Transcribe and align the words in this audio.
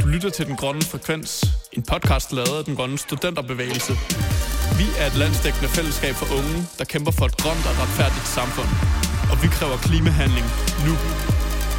Du 0.00 0.06
lytter 0.08 0.30
til 0.30 0.46
Den 0.46 0.56
Grønne 0.56 0.82
Frekvens, 0.82 1.44
en 1.72 1.82
podcast 1.82 2.32
lavet 2.32 2.58
af 2.58 2.64
Den 2.64 2.76
Grønne 2.76 2.98
Studenterbevægelse. 2.98 3.92
Vi 4.80 4.86
er 4.98 5.06
et 5.06 5.16
landsdækkende 5.22 5.68
fællesskab 5.68 6.14
for 6.14 6.28
unge, 6.38 6.56
der 6.78 6.84
kæmper 6.84 7.12
for 7.18 7.26
et 7.30 7.36
grønt 7.42 7.64
og 7.70 7.74
retfærdigt 7.82 8.28
samfund. 8.38 8.70
Og 9.32 9.36
vi 9.42 9.48
kræver 9.56 9.76
klimahandling 9.86 10.46
nu. 10.86 10.94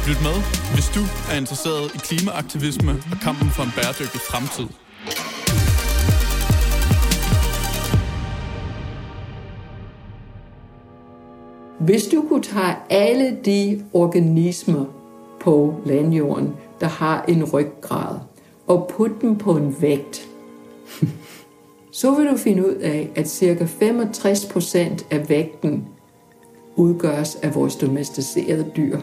Lyt 0.08 0.20
med, 0.28 0.36
hvis 0.74 0.88
du 0.96 1.02
er 1.30 1.36
interesseret 1.42 1.84
i 1.96 1.98
klimaaktivisme 2.08 2.92
og 3.12 3.18
kampen 3.26 3.48
for 3.56 3.62
en 3.62 3.72
bæredygtig 3.76 4.20
fremtid. 4.30 4.85
Hvis 11.86 12.06
du 12.06 12.24
kunne 12.28 12.42
tage 12.42 12.76
alle 12.90 13.38
de 13.44 13.84
organismer 13.92 14.84
på 15.40 15.74
landjorden, 15.84 16.52
der 16.80 16.86
har 16.86 17.24
en 17.28 17.44
ryggrad, 17.44 18.18
og 18.66 18.90
putte 18.96 19.16
dem 19.20 19.36
på 19.36 19.56
en 19.56 19.76
vægt, 19.80 20.28
så 22.00 22.14
vil 22.14 22.30
du 22.30 22.36
finde 22.36 22.66
ud 22.66 22.74
af, 22.74 23.10
at 23.14 23.28
ca. 23.28 23.64
65% 23.64 25.04
af 25.10 25.28
vægten 25.28 25.84
udgøres 26.76 27.38
af 27.42 27.54
vores 27.54 27.76
domesticerede 27.76 28.70
dyr, 28.76 28.98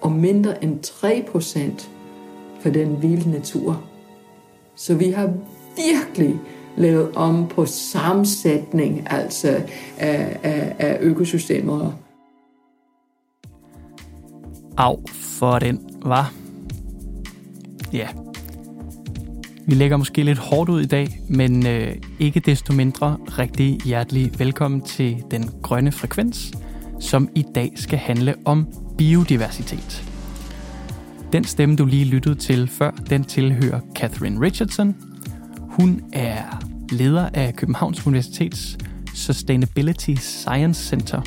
og 0.00 0.12
mindre 0.12 0.64
end 0.64 0.78
3% 0.84 1.88
for 2.60 2.70
den 2.70 3.02
vilde 3.02 3.30
natur. 3.30 3.82
Så 4.76 4.94
vi 4.94 5.10
har 5.10 5.32
virkelig 5.76 6.40
lavet 6.76 7.10
om 7.14 7.48
på 7.48 7.66
sammensætning 7.66 9.06
altså 9.10 9.48
af, 9.98 10.38
af, 10.42 10.76
af 10.78 10.98
økosystemer. 11.00 11.92
Af 14.78 14.96
for 15.12 15.58
den, 15.58 15.80
var. 16.02 16.32
Ja. 17.92 18.08
Vi 19.66 19.74
lægger 19.74 19.96
måske 19.96 20.22
lidt 20.22 20.38
hårdt 20.38 20.70
ud 20.70 20.80
i 20.80 20.86
dag, 20.86 21.20
men 21.28 21.66
øh, 21.66 21.94
ikke 22.18 22.40
desto 22.40 22.72
mindre 22.72 23.16
rigtig 23.38 23.78
hjertelig 23.84 24.32
velkommen 24.38 24.80
til 24.80 25.22
Den 25.30 25.50
Grønne 25.62 25.92
Frekvens, 25.92 26.52
som 27.00 27.28
i 27.34 27.44
dag 27.54 27.72
skal 27.76 27.98
handle 27.98 28.34
om 28.44 28.66
biodiversitet. 28.98 30.04
Den 31.32 31.44
stemme, 31.44 31.76
du 31.76 31.84
lige 31.84 32.04
lyttede 32.04 32.34
til 32.34 32.68
før, 32.68 32.90
den 32.90 33.24
tilhører 33.24 33.80
Catherine 33.94 34.40
Richardson. 34.40 34.96
Hun 35.58 36.02
er 36.12 36.64
leder 36.92 37.28
af 37.34 37.54
Københavns 37.56 38.06
Universitets 38.06 38.78
Sustainability 39.14 40.14
Science 40.14 40.84
Center. 40.84 41.22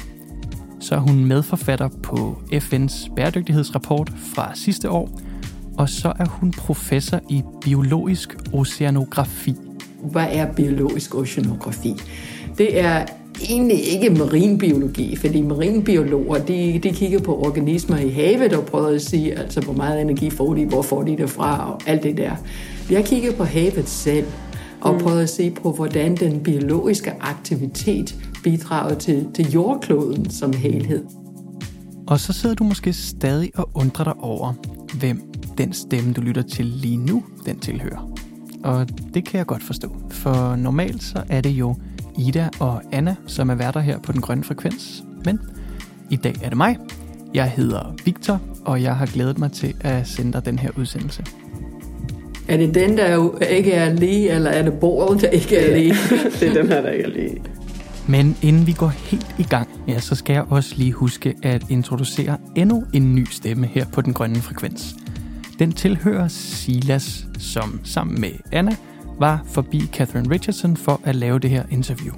Så 0.80 0.96
er 0.96 1.00
hun 1.00 1.26
medforfatter 1.26 1.90
på 2.04 2.42
FN's 2.54 3.14
bæredygtighedsrapport 3.16 4.12
fra 4.36 4.52
sidste 4.56 4.90
år, 4.90 5.20
og 5.78 5.90
så 5.90 6.14
er 6.20 6.26
hun 6.26 6.52
professor 6.52 7.20
i 7.30 7.44
biologisk 7.62 8.36
oceanografi. 8.54 9.56
Hvad 10.04 10.28
er 10.32 10.54
biologisk 10.54 11.16
oceanografi? 11.16 11.96
Det 12.58 12.80
er 12.80 13.06
egentlig 13.50 13.88
ikke 13.88 14.10
marinbiologi, 14.10 15.16
fordi 15.16 15.42
marinbiologer, 15.42 16.38
de, 16.38 16.80
de 16.84 16.92
kigger 16.92 17.20
på 17.20 17.38
organismer 17.38 17.98
i 17.98 18.10
havet 18.10 18.54
og 18.54 18.66
prøver 18.66 18.88
at 18.88 19.02
sige, 19.02 19.40
altså 19.40 19.62
hvor 19.62 19.74
meget 19.74 20.02
energi 20.02 20.30
får 20.30 20.54
de, 20.54 20.66
hvor 20.66 20.82
får 20.82 21.04
de 21.04 21.18
det 21.18 21.30
fra, 21.30 21.74
og 21.74 21.82
alt 21.86 22.04
det 22.04 22.18
der. 22.18 22.32
Vi 22.90 22.96
har 22.96 23.02
kigget 23.02 23.36
på 23.36 23.44
havet 23.44 23.90
selv, 23.90 24.26
og 24.82 24.94
mm. 24.94 25.00
prøvet 25.00 25.22
at 25.22 25.30
se 25.30 25.52
på, 25.52 25.72
hvordan 25.72 26.16
den 26.16 26.40
biologiske 26.40 27.14
aktivitet 27.20 28.16
bidrager 28.44 28.95
til, 28.95 29.28
til 29.36 29.52
jordkloden 29.52 30.30
som 30.30 30.54
helhed. 30.54 31.04
Og 32.08 32.20
så 32.20 32.34
sidder 32.34 32.56
du 32.56 32.64
måske 32.64 32.94
stadig 32.94 33.52
og 33.55 33.70
undrer 33.73 34.04
dig 34.04 34.14
over, 34.14 34.54
hvem 35.00 35.22
den 35.58 35.73
stemme, 35.73 36.14
du 36.14 36.22
lytter 36.22 36.42
til 36.42 36.66
lige 36.66 36.98
nu, 36.98 37.23
den 37.45 37.60
tilhører. 37.60 38.11
Og 38.64 38.88
det 39.14 39.26
kan 39.26 39.38
jeg 39.38 39.45
godt 39.45 39.64
forstå, 39.64 39.95
for 40.10 40.55
normalt 40.55 41.04
så 41.04 41.23
er 41.30 41.42
det 41.42 41.50
jo 41.50 41.76
Ida 42.17 42.50
og 42.60 42.82
Anna, 42.92 43.16
som 43.27 43.50
er 43.50 43.55
værter 43.55 43.80
her 43.80 44.00
på 44.00 44.11
Den 44.11 44.22
Grønne 44.22 44.44
Frekvens. 44.44 45.04
Men 45.26 45.39
i 46.10 46.16
dag 46.16 46.36
er 46.44 46.50
det 46.50 46.58
mig. 46.58 46.77
Jeg 47.33 47.52
hedder 47.52 47.95
Victor, 48.06 48.42
og 48.66 48.82
jeg 48.82 48.95
har 48.95 49.06
glædet 49.06 49.39
mig 49.39 49.52
til 49.52 49.73
at 49.82 50.08
sende 50.08 50.33
dig 50.33 50.45
den 50.45 50.60
her 50.60 50.70
udsendelse. 50.77 51.23
Er 52.48 52.58
det 52.58 52.76
den, 52.76 52.98
der 52.98 53.39
ikke 53.44 53.71
er 53.71 53.94
lige, 53.94 54.32
eller 54.32 54.50
er 54.50 54.64
det 54.64 54.73
bordet, 54.73 55.21
der 55.21 55.27
ikke 55.30 55.58
er 55.58 55.77
lige? 55.77 55.95
det 56.39 56.50
er 56.50 56.54
den 56.54 56.67
her, 56.67 56.82
der 56.82 56.89
ikke 56.89 57.04
er 57.04 57.10
lige. 57.10 57.42
Men 58.09 58.37
inden 58.42 58.67
vi 58.67 58.73
går 58.73 58.87
helt 58.87 59.36
i 59.39 59.43
gang, 59.43 59.70
ja, 59.87 59.99
så 59.99 60.15
skal 60.15 60.33
jeg 60.33 60.43
også 60.49 60.75
lige 60.77 60.92
huske 60.92 61.36
at 61.43 61.65
introducere 61.70 62.37
endnu 62.55 62.83
en 62.93 63.15
ny 63.15 63.25
stemme 63.25 63.67
her 63.67 63.86
på 63.93 64.02
Den 64.02 64.14
Grønne 64.14 64.36
Frekvens. 64.36 64.95
Den 65.59 65.71
tilhører 65.71 66.27
Silas, 66.27 67.27
som 67.39 67.80
sammen 67.83 68.21
med 68.21 68.31
Anna 68.52 68.75
var 69.20 69.43
forbi 69.45 69.81
Catherine 69.93 70.31
Richardson 70.31 70.77
for 70.77 71.02
at 71.03 71.15
lave 71.15 71.39
det 71.39 71.49
her 71.49 71.64
interview. 71.71 72.14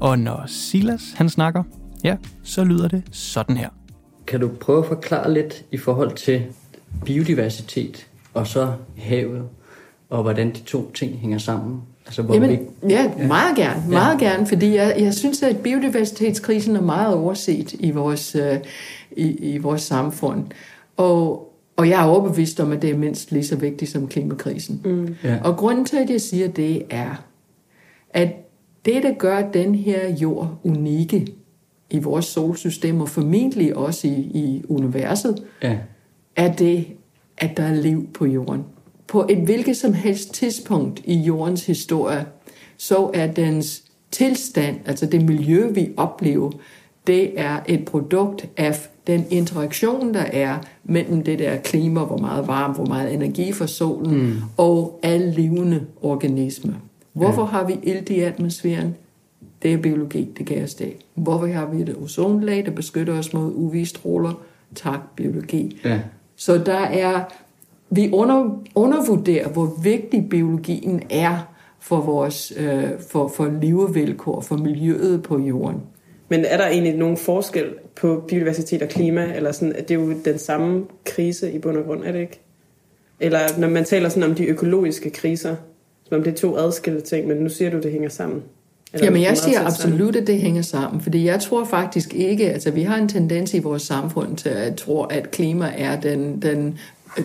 Og 0.00 0.18
når 0.18 0.44
Silas 0.46 1.12
han 1.16 1.28
snakker, 1.28 1.62
ja, 2.04 2.16
så 2.42 2.64
lyder 2.64 2.88
det 2.88 3.02
sådan 3.12 3.56
her. 3.56 3.68
Kan 4.26 4.40
du 4.40 4.48
prøve 4.60 4.78
at 4.78 4.86
forklare 4.86 5.32
lidt 5.32 5.64
i 5.72 5.76
forhold 5.76 6.16
til 6.16 6.46
biodiversitet 7.04 8.06
og 8.34 8.46
så 8.46 8.72
havet, 8.96 9.42
og 10.10 10.22
hvordan 10.22 10.48
de 10.50 10.60
to 10.60 10.92
ting 10.92 11.18
hænger 11.18 11.38
sammen? 11.38 11.82
Altså, 12.08 12.22
hvor 12.22 12.34
Jamen, 12.34 12.50
vi... 12.50 12.58
ja, 12.88 13.12
meget 13.26 13.56
gerne, 13.56 13.82
meget 13.88 14.20
ja. 14.22 14.26
gerne, 14.26 14.46
fordi 14.46 14.74
jeg, 14.74 14.94
jeg 14.98 15.14
synes, 15.14 15.42
at 15.42 15.56
biodiversitetskrisen 15.56 16.76
er 16.76 16.80
meget 16.80 17.14
overset 17.14 17.72
i 17.72 17.90
vores, 17.90 18.34
øh, 18.34 18.58
i, 19.16 19.54
i 19.54 19.58
vores 19.58 19.82
samfund. 19.82 20.44
Og, 20.96 21.52
og 21.76 21.88
jeg 21.88 22.02
er 22.02 22.06
overbevist 22.06 22.60
om, 22.60 22.72
at 22.72 22.82
det 22.82 22.90
er 22.90 22.96
mindst 22.96 23.32
lige 23.32 23.44
så 23.44 23.56
vigtigt 23.56 23.90
som 23.90 24.08
klimakrisen. 24.08 24.80
Mm. 24.84 25.16
Ja. 25.24 25.38
Og 25.44 25.56
grunden 25.56 25.84
til, 25.84 25.96
at 25.96 26.10
jeg 26.10 26.20
siger 26.20 26.48
det, 26.48 26.82
er, 26.90 27.24
at 28.10 28.28
det, 28.84 29.02
der 29.02 29.14
gør 29.18 29.42
den 29.42 29.74
her 29.74 30.10
jord 30.10 30.58
unikke 30.64 31.26
i 31.90 31.98
vores 31.98 32.24
solsystem, 32.24 33.00
og 33.00 33.08
formentlig 33.08 33.76
også 33.76 34.06
i, 34.06 34.10
i 34.34 34.64
universet, 34.68 35.42
ja. 35.62 35.78
er 36.36 36.52
det, 36.52 36.86
at 37.38 37.56
der 37.56 37.62
er 37.62 37.74
liv 37.74 38.08
på 38.14 38.26
jorden. 38.26 38.64
På 39.08 39.26
et 39.28 39.38
hvilket 39.38 39.76
som 39.76 39.92
helst 39.92 40.34
tidspunkt 40.34 41.02
i 41.04 41.14
jordens 41.14 41.66
historie, 41.66 42.26
så 42.76 43.10
er 43.14 43.26
dens 43.26 43.82
tilstand, 44.10 44.76
altså 44.86 45.06
det 45.06 45.24
miljø, 45.24 45.70
vi 45.72 45.88
oplever, 45.96 46.50
det 47.06 47.40
er 47.40 47.60
et 47.68 47.84
produkt 47.84 48.48
af 48.56 48.76
den 49.06 49.24
interaktion, 49.30 50.14
der 50.14 50.24
er 50.32 50.58
mellem 50.84 51.22
det 51.22 51.38
der 51.38 51.56
klima, 51.56 52.04
hvor 52.04 52.16
meget 52.16 52.46
varme, 52.46 52.74
hvor 52.74 52.84
meget 52.84 53.14
energi 53.14 53.52
fra 53.52 53.66
solen, 53.66 54.26
mm. 54.26 54.34
og 54.56 55.00
alle 55.02 55.30
levende 55.30 55.86
organismer. 56.02 56.72
Hvorfor 57.12 57.42
ja. 57.42 57.48
har 57.48 57.64
vi 57.64 57.76
ilt 57.82 58.10
i 58.10 58.20
atmosfæren? 58.20 58.94
Det 59.62 59.72
er 59.72 59.78
biologi, 59.78 60.28
det 60.38 60.46
kan 60.46 60.58
jeg 60.58 60.68
stå. 60.68 60.84
Hvorfor 61.14 61.46
har 61.46 61.66
vi 61.66 61.82
et 61.82 61.96
ozonlag, 62.02 62.66
der 62.66 62.70
beskytter 62.70 63.18
os 63.18 63.32
mod 63.32 63.52
UV-stråler? 63.54 64.32
Tak, 64.74 65.00
biologi. 65.16 65.80
Ja. 65.84 66.00
Så 66.36 66.58
der 66.58 66.78
er, 66.78 67.24
vi 67.90 68.10
under, 68.12 68.62
undervurderer, 68.74 69.48
hvor 69.48 69.74
vigtig 69.82 70.28
biologien 70.30 71.02
er 71.10 71.54
for 71.80 72.00
vores 72.00 72.52
øh, 72.56 72.84
for, 73.10 73.28
for 73.28 73.58
levevilkår, 73.62 74.40
for 74.40 74.56
miljøet 74.56 75.22
på 75.22 75.38
jorden. 75.38 75.82
Men 76.28 76.44
er 76.44 76.56
der 76.56 76.66
egentlig 76.66 76.96
nogen 76.96 77.16
forskel 77.16 77.66
på 77.96 78.24
biodiversitet 78.28 78.82
og 78.82 78.88
klima? 78.88 79.32
Eller 79.36 79.52
sådan, 79.52 79.72
at 79.76 79.88
det 79.88 79.94
er 79.94 79.98
jo 80.00 80.14
den 80.24 80.38
samme 80.38 80.84
krise 81.04 81.52
i 81.52 81.58
bund 81.58 81.76
og 81.76 81.84
grund, 81.84 82.04
er 82.04 82.12
det 82.12 82.20
ikke? 82.20 82.40
Eller 83.20 83.40
når 83.58 83.68
man 83.68 83.84
taler 83.84 84.08
sådan 84.08 84.22
om 84.22 84.34
de 84.34 84.46
økologiske 84.46 85.10
kriser, 85.10 85.56
som 86.04 86.16
om 86.16 86.24
det 86.24 86.32
er 86.32 86.36
to 86.36 86.56
adskilte 86.56 87.00
ting, 87.00 87.28
men 87.28 87.36
nu 87.36 87.48
siger 87.48 87.70
du, 87.70 87.80
det 87.80 87.92
hænger 87.92 88.08
sammen. 88.08 88.42
Eller 88.92 89.06
Jamen 89.06 89.22
jeg 89.22 89.36
siger 89.36 89.66
absolut, 89.66 90.16
at 90.16 90.26
det 90.26 90.40
hænger 90.40 90.62
sammen, 90.62 91.00
fordi 91.00 91.24
jeg 91.24 91.40
tror 91.40 91.64
faktisk 91.64 92.14
ikke, 92.14 92.50
altså 92.50 92.70
vi 92.70 92.82
har 92.82 92.96
en 92.96 93.08
tendens 93.08 93.54
i 93.54 93.58
vores 93.58 93.82
samfund 93.82 94.36
til 94.36 94.48
at 94.48 94.74
tro, 94.76 95.02
at 95.02 95.30
klima 95.30 95.72
er 95.76 96.00
den, 96.00 96.42
den, 96.42 96.78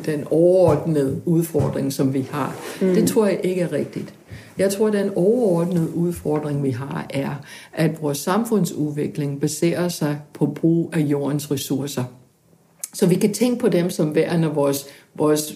den 0.05 0.23
overordnede 0.31 1.21
udfordring, 1.25 1.93
som 1.93 2.13
vi 2.13 2.27
har. 2.31 2.55
Mm. 2.81 2.93
Det 2.93 3.07
tror 3.07 3.25
jeg 3.25 3.39
ikke 3.43 3.61
er 3.61 3.71
rigtigt. 3.71 4.13
Jeg 4.57 4.71
tror, 4.71 4.87
at 4.87 4.93
den 4.93 5.11
overordnede 5.15 5.95
udfordring, 5.95 6.63
vi 6.63 6.69
har, 6.69 7.05
er, 7.09 7.35
at 7.73 8.01
vores 8.01 8.17
samfundsudvikling 8.17 9.41
baserer 9.41 9.89
sig 9.89 10.17
på 10.33 10.45
brug 10.45 10.89
af 10.93 10.99
jordens 10.99 11.51
ressourcer. 11.51 12.03
Så 12.93 13.07
vi 13.07 13.15
kan 13.15 13.33
tænke 13.33 13.59
på 13.59 13.69
dem 13.69 13.89
som 13.89 14.15
værende 14.15 14.47
vores, 14.47 14.85
vores, 15.15 15.53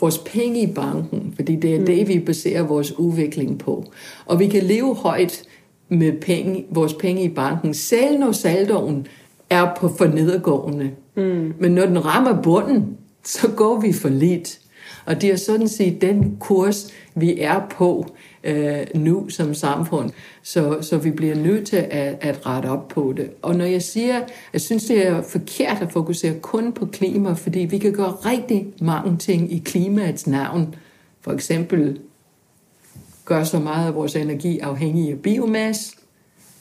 vores 0.00 0.18
penge 0.18 0.62
i 0.62 0.72
banken, 0.72 1.32
fordi 1.36 1.56
det 1.56 1.74
er 1.74 1.78
mm. 1.78 1.86
det, 1.86 2.08
vi 2.08 2.18
baserer 2.18 2.62
vores 2.62 2.98
udvikling 2.98 3.58
på. 3.58 3.84
Og 4.26 4.38
vi 4.38 4.46
kan 4.46 4.62
leve 4.62 4.94
højt 4.94 5.42
med 5.88 6.12
penge, 6.20 6.66
vores 6.70 6.94
penge 6.94 7.22
i 7.22 7.28
banken, 7.28 7.74
selv 7.74 8.18
når 8.18 8.32
saldoen 8.32 9.06
er 9.50 9.74
på 9.76 9.88
for 9.88 10.06
nedadgående. 10.06 10.90
Mm. 11.16 11.54
Men 11.58 11.72
når 11.72 11.86
den 11.86 12.04
rammer 12.04 12.42
bunden, 12.42 12.96
så 13.24 13.48
går 13.56 13.80
vi 13.80 13.92
for 13.92 14.08
lidt. 14.08 14.60
Og 15.06 15.20
det 15.20 15.30
er 15.30 15.36
sådan 15.36 15.68
set 15.68 16.00
den 16.00 16.36
kurs, 16.40 16.86
vi 17.14 17.40
er 17.40 17.68
på 17.70 18.06
øh, 18.44 18.86
nu 18.94 19.28
som 19.28 19.54
samfund. 19.54 20.10
Så, 20.42 20.78
så 20.80 20.98
vi 20.98 21.10
bliver 21.10 21.34
nødt 21.34 21.66
til 21.66 21.76
at, 21.76 22.18
at 22.20 22.46
rette 22.46 22.66
op 22.66 22.88
på 22.88 23.14
det. 23.16 23.30
Og 23.42 23.56
når 23.56 23.64
jeg 23.64 23.82
siger, 23.82 24.20
jeg 24.52 24.60
synes, 24.60 24.84
det 24.84 25.06
er 25.06 25.22
forkert 25.22 25.82
at 25.82 25.92
fokusere 25.92 26.34
kun 26.40 26.72
på 26.72 26.86
klima, 26.86 27.32
fordi 27.32 27.58
vi 27.58 27.78
kan 27.78 27.92
gøre 27.92 28.10
rigtig 28.10 28.66
mange 28.80 29.16
ting 29.16 29.52
i 29.52 29.58
klimaets 29.58 30.26
navn. 30.26 30.74
For 31.20 31.32
eksempel 31.32 32.00
gør 33.24 33.44
så 33.44 33.58
meget 33.58 33.86
af 33.86 33.94
vores 33.94 34.16
energi 34.16 34.58
afhængig 34.58 35.10
af 35.10 35.18
biomasse, 35.18 35.96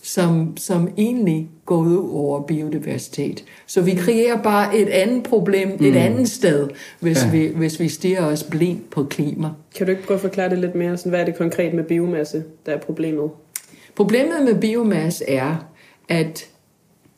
som, 0.01 0.57
som 0.57 0.89
egentlig 0.97 1.49
går 1.65 1.77
ud 1.77 2.09
over 2.11 2.41
biodiversitet. 2.41 3.43
Så 3.65 3.81
vi 3.81 3.95
kreerer 3.95 4.41
bare 4.41 4.77
et 4.77 4.89
andet 4.89 5.23
problem 5.23 5.67
mm. 5.67 5.85
et 5.85 5.95
andet 5.95 6.29
sted, 6.29 6.69
hvis, 6.99 7.23
ja. 7.23 7.31
vi, 7.31 7.47
hvis 7.55 7.79
vi 7.79 7.89
stiger 7.89 8.25
os 8.25 8.43
blind 8.43 8.81
på 8.91 9.03
klima. 9.03 9.49
Kan 9.75 9.85
du 9.85 9.91
ikke 9.91 10.03
prøve 10.03 10.15
at 10.15 10.21
forklare 10.21 10.49
det 10.49 10.57
lidt 10.57 10.75
mere? 10.75 10.97
Sådan, 10.97 11.09
hvad 11.09 11.19
er 11.19 11.25
det 11.25 11.35
konkret 11.35 11.73
med 11.73 11.83
biomasse, 11.83 12.43
der 12.65 12.71
er 12.71 12.77
problemet? 12.77 13.29
Problemet 13.95 14.45
med 14.45 14.61
biomasse 14.61 15.29
er, 15.29 15.55
at 16.09 16.48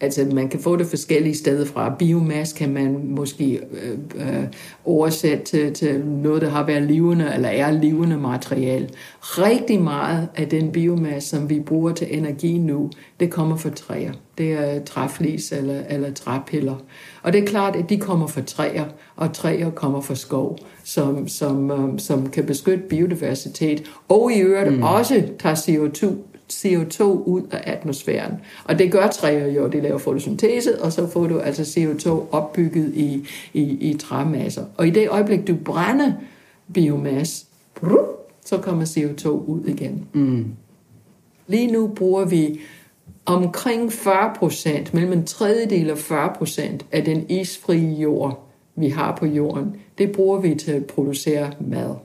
Altså, 0.01 0.25
man 0.33 0.49
kan 0.49 0.59
få 0.59 0.75
det 0.75 0.87
forskellige 0.87 1.35
steder 1.35 1.65
fra. 1.65 1.95
Biomasse 1.99 2.55
kan 2.55 2.73
man 2.73 3.01
måske 3.05 3.59
øh, 3.71 3.97
øh, 4.15 4.43
oversætte 4.85 5.43
til, 5.43 5.73
til 5.73 6.05
noget, 6.05 6.41
der 6.41 6.49
har 6.49 6.65
været 6.65 6.83
levende 6.83 7.31
eller 7.35 7.49
er 7.49 7.71
levende 7.71 8.17
materiale. 8.17 8.89
Rigtig 9.21 9.81
meget 9.81 10.27
af 10.35 10.47
den 10.49 10.71
biomasse, 10.71 11.29
som 11.29 11.49
vi 11.49 11.59
bruger 11.59 11.91
til 11.91 12.17
energi 12.17 12.57
nu, 12.57 12.91
det 13.19 13.31
kommer 13.31 13.57
fra 13.57 13.69
træer. 13.69 14.13
Det 14.37 14.51
er 14.51 14.83
træflis 14.83 15.51
eller, 15.51 15.81
eller 15.89 16.13
træpiller. 16.13 16.75
Og 17.23 17.33
det 17.33 17.43
er 17.43 17.45
klart, 17.45 17.75
at 17.75 17.89
de 17.89 17.97
kommer 17.97 18.27
fra 18.27 18.41
træer, 18.41 18.85
og 19.15 19.33
træer 19.33 19.69
kommer 19.69 20.01
fra 20.01 20.15
skov, 20.15 20.57
som, 20.83 21.27
som, 21.27 21.71
øh, 21.71 21.99
som 21.99 22.29
kan 22.29 22.45
beskytte 22.45 22.83
biodiversitet, 22.89 23.91
og 24.09 24.31
i 24.33 24.39
øvrigt 24.39 24.77
mm. 24.77 24.83
også 24.83 25.23
tager 25.39 25.55
CO2 25.55 26.30
CO2 26.51 27.03
ud 27.03 27.41
af 27.51 27.71
atmosfæren. 27.71 28.33
Og 28.63 28.79
det 28.79 28.91
gør 28.91 29.07
træer 29.07 29.47
jo, 29.47 29.67
de 29.67 29.81
laver 29.81 29.97
fotosyntese, 29.97 30.81
og 30.81 30.91
så 30.91 31.07
får 31.07 31.27
du 31.27 31.39
altså 31.39 31.61
CO2 31.61 32.35
opbygget 32.35 32.93
i, 32.95 33.27
i, 33.53 33.61
i 33.61 33.97
træmasser. 33.97 34.65
Og 34.77 34.87
i 34.87 34.89
det 34.89 35.09
øjeblik, 35.09 35.47
du 35.47 35.55
brænder 35.55 36.11
biomasse, 36.73 37.45
så 38.45 38.57
kommer 38.57 38.85
CO2 38.85 39.27
ud 39.27 39.65
igen. 39.65 40.05
Mm. 40.13 40.45
Lige 41.47 41.71
nu 41.71 41.87
bruger 41.87 42.25
vi 42.25 42.59
omkring 43.25 43.93
40 43.93 44.33
procent, 44.35 44.93
mellem 44.93 45.13
en 45.13 45.25
tredjedel 45.25 45.91
og 45.91 45.97
40 45.97 46.33
procent 46.37 46.85
af 46.91 47.05
den 47.05 47.25
isfrie 47.29 47.93
jord, 47.93 48.47
vi 48.75 48.89
har 48.89 49.15
på 49.15 49.25
jorden, 49.25 49.75
det 49.97 50.11
bruger 50.11 50.39
vi 50.39 50.55
til 50.55 50.71
at 50.71 50.85
producere 50.85 51.51
mad. 51.59 51.95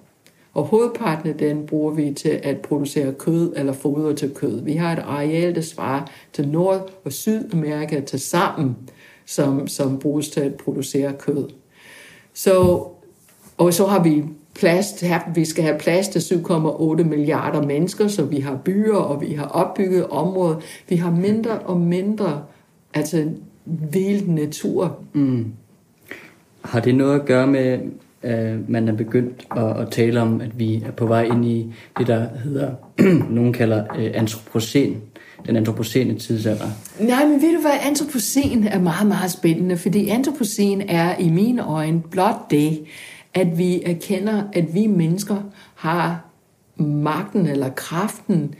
Og 0.56 0.64
hovedparten 0.64 1.28
af 1.28 1.34
den 1.34 1.66
bruger 1.66 1.92
vi 1.92 2.12
til 2.12 2.40
at 2.42 2.60
producere 2.60 3.12
kød 3.12 3.52
eller 3.56 3.72
foder 3.72 4.14
til 4.14 4.34
kød. 4.34 4.62
Vi 4.62 4.72
har 4.72 4.92
et 4.92 4.98
areal, 4.98 5.54
der 5.54 5.60
svarer 5.60 6.02
til 6.32 6.48
Nord- 6.48 6.90
og 7.04 7.12
Sydamerika 7.12 8.00
til 8.00 8.20
sammen, 8.20 8.76
som, 9.24 9.68
som 9.68 9.98
bruges 9.98 10.28
til 10.28 10.40
at 10.40 10.54
producere 10.54 11.12
kød. 11.12 11.48
Så, 12.34 12.84
og 13.56 13.74
så 13.74 13.86
har 13.86 14.02
vi 14.02 14.24
plads 14.54 14.92
til, 14.92 15.08
vi 15.34 15.44
skal 15.44 15.64
have 15.64 15.78
plads 15.78 16.08
til 16.08 16.18
7,8 16.18 17.02
milliarder 17.04 17.62
mennesker, 17.62 18.08
så 18.08 18.24
vi 18.24 18.40
har 18.40 18.56
byer, 18.64 18.96
og 18.96 19.20
vi 19.20 19.32
har 19.32 19.46
opbygget 19.46 20.06
områder. 20.06 20.60
Vi 20.88 20.96
har 20.96 21.10
mindre 21.10 21.58
og 21.58 21.80
mindre 21.80 22.42
altså 22.94 23.30
vild 23.64 24.28
natur. 24.28 24.98
Mm. 25.12 25.46
Har 26.62 26.80
det 26.80 26.94
noget 26.94 27.20
at 27.20 27.26
gøre 27.26 27.46
med, 27.46 27.78
øh, 28.22 28.70
man 28.70 28.88
er 28.88 28.92
begyndt 28.92 29.46
at, 29.56 29.80
at 29.80 29.90
tale 29.90 30.20
om, 30.20 30.40
at 30.40 30.58
vi 30.58 30.82
er 30.86 30.90
på 30.90 31.06
vej 31.06 31.22
ind 31.22 31.44
i 31.44 31.72
det, 31.98 32.06
der 32.06 32.26
hedder, 32.44 32.70
nogen 33.30 33.52
kalder 33.52 33.84
øh, 33.98 34.10
antropocen, 34.14 35.02
den 35.46 35.56
antropocene 35.56 36.18
tidsalder. 36.18 36.66
Nej, 37.00 37.26
men 37.26 37.42
ved 37.42 37.54
du 37.54 37.60
hvad, 37.60 37.70
antropocen 37.82 38.64
er 38.64 38.80
meget, 38.80 39.06
meget 39.06 39.30
spændende, 39.30 39.76
fordi 39.76 40.08
antropocen 40.08 40.80
er 40.80 41.16
i 41.18 41.28
mine 41.28 41.66
øjne 41.66 42.02
blot 42.10 42.50
det, 42.50 42.84
at 43.34 43.58
vi 43.58 43.82
erkender, 43.82 44.42
at 44.52 44.74
vi 44.74 44.86
mennesker 44.86 45.36
har 45.74 46.26
magten 46.76 47.46
eller 47.46 47.68
kraften 47.68 48.54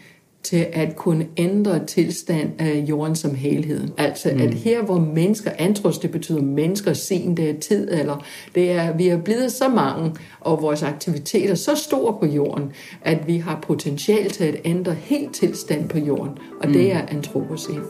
til 0.46 0.66
at 0.72 0.96
kunne 0.96 1.26
ændre 1.37 1.87
tilstand 1.87 2.50
af 2.58 2.84
jorden 2.88 3.16
som 3.16 3.34
helhed. 3.34 3.88
Altså 3.96 4.31
mm. 4.34 4.40
at 4.40 4.54
her 4.54 4.82
hvor 4.82 4.98
mennesker, 4.98 5.50
antros 5.58 5.98
det 5.98 6.10
betyder 6.10 6.43
mennesker, 6.43 6.93
sen 6.93 7.37
det 7.37 7.50
er 7.50 7.60
tid, 7.60 7.88
eller 7.93 8.25
det 8.54 8.72
er, 8.72 8.96
vi 8.96 9.08
er 9.08 9.16
blevet 9.16 9.52
så 9.52 9.69
mange, 9.69 10.14
og 10.40 10.62
vores 10.62 10.82
aktiviteter 10.82 11.54
så 11.54 11.75
store 11.75 12.16
på 12.20 12.26
jorden, 12.26 12.72
at 13.02 13.26
vi 13.26 13.37
har 13.37 13.58
potentiale 13.62 14.31
til 14.31 14.44
at 14.44 14.56
ændre 14.64 14.94
helt 14.94 15.34
tilstand 15.34 15.88
på 15.88 15.98
jorden, 15.98 16.38
og 16.60 16.69
mm. 16.69 16.72
det 16.72 16.92
er 16.92 17.00
antropocen. 17.08 17.81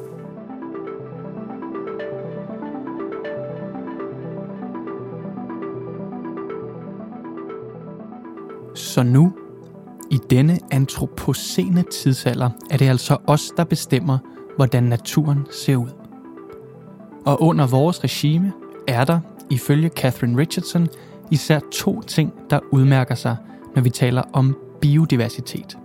Så 8.75 9.03
nu 9.03 9.33
i 10.11 10.19
denne 10.31 10.59
antropocene 10.71 11.85
tidsalder 11.93 12.51
er 12.71 12.77
det 12.77 12.89
altså 12.89 13.17
os, 13.27 13.53
der 13.57 13.65
bestemmer, 13.65 14.19
hvordan 14.57 14.83
naturen 14.85 15.47
ser 15.51 15.77
ud. 15.77 15.89
Og 17.25 17.43
under 17.43 17.67
vores 17.67 18.05
regime 18.05 18.53
er 18.89 19.05
der, 19.05 19.21
ifølge 19.51 19.89
Catherine 19.89 20.39
Richardson, 20.39 20.89
især 21.31 21.61
to 21.73 22.03
ting, 22.03 22.33
der 22.51 22.61
udmærker 22.71 23.15
sig, 23.15 23.37
når 23.75 23.83
vi 23.83 23.91
taler 23.91 24.23
om 24.33 24.57
biodiversitet. 24.81 25.79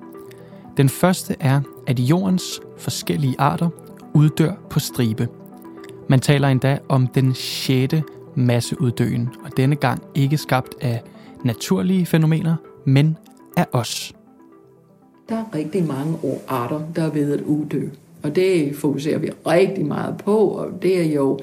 Den 0.77 0.89
første 0.89 1.35
er, 1.39 1.62
at 1.88 2.00
jordens 2.00 2.62
forskellige 2.77 3.35
arter 3.39 3.69
uddør 4.13 4.53
på 4.69 4.79
stribe. 4.79 5.27
Man 6.09 6.19
taler 6.19 6.47
endda 6.47 6.79
om 6.89 7.07
den 7.07 7.33
sjette 7.35 8.03
masseuddøen, 8.35 9.29
og 9.45 9.57
denne 9.57 9.75
gang 9.75 10.03
ikke 10.15 10.38
skabt 10.38 10.75
af 10.81 11.01
naturlige 11.44 12.06
fænomener, 12.06 12.56
men 12.85 13.17
af 13.57 13.65
os. 13.71 14.13
Der 15.30 15.38
er 15.38 15.56
rigtig 15.56 15.83
mange 15.83 16.18
arter, 16.48 16.81
der 16.95 17.03
er 17.03 17.09
ved 17.09 17.33
at 17.33 17.42
uddø. 17.42 17.88
Og 18.24 18.36
det 18.36 18.75
fokuserer 18.75 19.18
vi 19.18 19.30
rigtig 19.48 19.86
meget 19.86 20.18
på, 20.18 20.38
og 20.38 20.68
det 20.81 21.01
er 21.01 21.13
jo, 21.13 21.39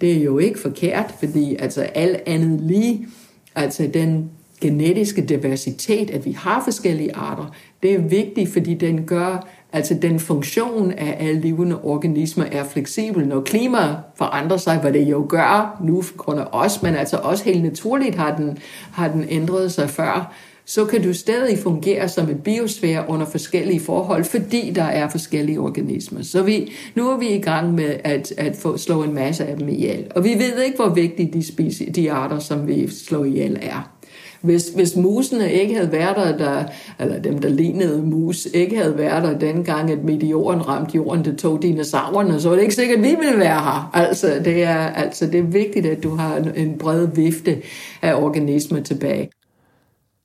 det 0.00 0.12
er 0.12 0.22
jo 0.22 0.38
ikke 0.38 0.58
forkert, 0.58 1.14
fordi 1.18 1.56
altså 1.56 1.82
alt 1.82 2.20
andet 2.26 2.60
lige, 2.60 3.06
altså 3.54 3.90
den 3.94 4.30
genetiske 4.60 5.22
diversitet, 5.22 6.10
at 6.10 6.24
vi 6.24 6.32
har 6.32 6.64
forskellige 6.64 7.16
arter, 7.16 7.54
det 7.82 7.94
er 7.94 7.98
vigtigt, 7.98 8.52
fordi 8.52 8.74
den 8.74 9.04
gør, 9.04 9.46
altså 9.72 9.94
den 9.94 10.20
funktion 10.20 10.92
af 10.92 11.16
alle 11.20 11.40
levende 11.40 11.82
organismer 11.82 12.44
er 12.44 12.64
fleksibel. 12.64 13.28
Når 13.28 13.40
klima 13.40 13.96
forandrer 14.14 14.56
sig, 14.56 14.78
hvad 14.78 14.92
det 14.92 15.02
jo 15.02 15.26
gør 15.28 15.80
nu 15.84 16.02
på 16.02 16.16
grund 16.16 16.40
af 16.40 16.46
os, 16.52 16.82
men 16.82 16.94
altså 16.94 17.16
også 17.16 17.44
helt 17.44 17.62
naturligt 17.62 18.14
har 18.14 18.36
den, 18.36 18.58
har 18.92 19.08
den 19.08 19.24
ændret 19.28 19.72
sig 19.72 19.90
før, 19.90 20.34
så 20.64 20.84
kan 20.84 21.02
du 21.02 21.14
stadig 21.14 21.58
fungere 21.58 22.08
som 22.08 22.28
en 22.28 22.38
biosfære 22.38 23.04
under 23.08 23.26
forskellige 23.26 23.80
forhold, 23.80 24.24
fordi 24.24 24.70
der 24.70 24.84
er 24.84 25.08
forskellige 25.08 25.60
organismer. 25.60 26.22
Så 26.22 26.42
vi, 26.42 26.72
nu 26.94 27.10
er 27.10 27.18
vi 27.18 27.28
i 27.28 27.40
gang 27.40 27.74
med 27.74 27.96
at, 28.04 28.32
at 28.36 28.56
få, 28.56 28.76
slå 28.76 29.02
en 29.02 29.14
masse 29.14 29.44
af 29.44 29.56
dem 29.56 29.68
ihjel. 29.68 30.06
Og 30.16 30.24
vi 30.24 30.28
ved 30.28 30.62
ikke, 30.62 30.76
hvor 30.76 30.88
vigtige 30.88 31.32
de, 31.32 31.46
spise, 31.46 31.90
de 31.90 32.12
arter, 32.12 32.38
som 32.38 32.66
vi 32.66 32.88
slår 32.90 33.24
ihjel, 33.24 33.58
er. 33.62 33.92
Hvis, 34.40 34.68
hvis 34.68 34.96
musene 34.96 35.52
ikke 35.52 35.74
havde 35.74 35.92
været 35.92 36.16
der, 36.16 36.36
der, 36.36 36.64
eller 37.00 37.18
dem, 37.18 37.38
der 37.38 37.48
lignede 37.48 38.02
mus, 38.02 38.46
ikke 38.54 38.76
havde 38.76 38.98
været 38.98 39.22
der 39.22 39.38
dengang, 39.38 39.90
at 39.90 40.04
meteoren 40.04 40.68
ramte 40.68 40.96
jorden, 40.96 41.24
det 41.24 41.38
tog 41.38 41.62
dinosaurerne, 41.62 42.40
så 42.40 42.50
er 42.50 42.54
det 42.54 42.62
ikke 42.62 42.74
sikkert, 42.74 42.98
at 42.98 43.04
vi 43.04 43.16
ville 43.20 43.38
være 43.38 43.60
her. 43.60 43.90
Altså 43.94 44.40
det, 44.44 44.62
er, 44.62 44.78
altså, 44.78 45.26
det 45.26 45.40
er 45.40 45.42
vigtigt, 45.42 45.86
at 45.86 46.02
du 46.02 46.16
har 46.16 46.36
en, 46.36 46.50
en 46.56 46.78
bred 46.78 47.08
vifte 47.14 47.62
af 48.02 48.14
organismer 48.14 48.80
tilbage. 48.80 49.30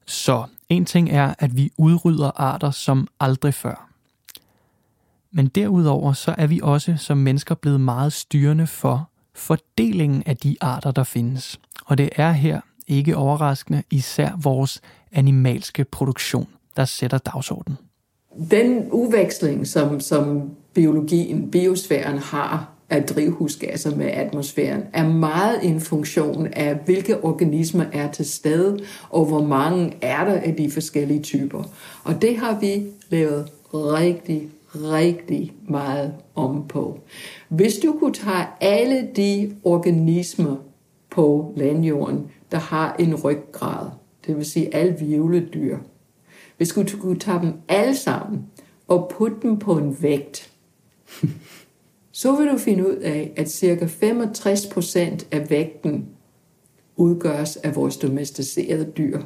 Så 0.08 0.44
en 0.70 0.86
ting 0.86 1.10
er, 1.10 1.34
at 1.40 1.58
vi 1.58 1.72
udrydder 1.78 2.32
arter 2.36 2.72
som 2.72 3.08
aldrig 3.20 3.54
før. 3.54 3.90
Men 5.32 5.48
derudover 5.48 6.14
så 6.14 6.36
er 6.38 6.48
vi 6.48 6.60
også 6.64 6.96
som 6.98 7.18
mennesker 7.18 7.56
blevet 7.56 7.82
meget 7.82 8.14
styrende 8.14 8.68
for 8.68 9.10
fordelingen 9.34 10.24
af 10.26 10.38
de 10.38 10.56
arter, 10.62 10.92
der 10.92 11.04
findes. 11.04 11.60
Og 11.86 11.98
det 11.98 12.10
er 12.16 12.32
her 12.32 12.62
ikke 12.88 13.18
overraskende 13.18 13.84
især 13.92 14.32
vores 14.42 14.82
animalske 15.12 15.84
produktion, 15.84 16.48
der 16.76 16.86
sætter 16.86 17.18
dagsordenen. 17.18 17.78
Den 18.52 18.92
udveksling, 18.92 19.68
som, 19.68 20.00
som 20.00 20.52
biologien, 20.74 21.52
biosfæren 21.52 22.18
har 22.18 22.77
af 22.90 23.04
drivhusgasser 23.04 23.96
med 23.96 24.06
atmosfæren, 24.06 24.84
er 24.94 25.10
meget 25.10 25.60
en 25.64 25.82
funktion 25.82 26.48
af, 26.48 26.76
hvilke 26.86 27.24
organismer 27.24 27.86
er 27.94 28.12
til 28.12 28.26
stede, 28.26 28.80
og 29.10 29.26
hvor 29.26 29.44
mange 29.44 29.94
er 30.02 30.26
der 30.26 30.34
af 30.34 30.56
de 30.56 30.72
forskellige 30.72 31.22
typer. 31.22 31.64
Og 32.04 32.22
det 32.22 32.38
har 32.38 32.60
vi 32.60 32.84
lavet 33.10 33.52
rigtig, 33.74 34.50
rigtig 34.76 35.54
meget 35.70 36.14
om 36.36 36.68
på. 36.68 37.00
Hvis 37.50 37.78
du 37.78 37.96
kunne 38.00 38.14
tage 38.14 38.46
alle 38.62 39.10
de 39.16 39.56
organismer 39.64 40.56
på 41.10 41.54
landjorden, 41.58 42.28
der 42.52 42.58
har 42.58 42.96
en 43.00 43.16
ryggrad, 43.16 43.90
det 44.28 44.38
vil 44.38 44.46
sige 44.46 44.76
alle 44.76 44.96
vivledyr, 45.00 45.78
hvis 46.58 46.70
du 46.70 46.98
kunne 47.02 47.20
tage 47.20 47.40
dem 47.40 47.54
alle 47.68 47.96
sammen 47.96 48.46
og 48.88 49.12
putte 49.18 49.38
dem 49.42 49.60
på 49.60 49.78
en 49.78 49.98
vægt, 50.02 50.52
så 52.18 52.36
vil 52.36 52.48
du 52.48 52.58
finde 52.58 52.88
ud 52.88 52.96
af, 52.96 53.34
at 53.36 53.52
ca. 53.52 53.86
65% 53.86 55.26
af 55.32 55.50
vægten 55.50 56.06
udgøres 56.96 57.58
af 57.58 57.76
vores 57.76 57.98
domesticerede 57.98 58.92
dyr. 58.98 59.22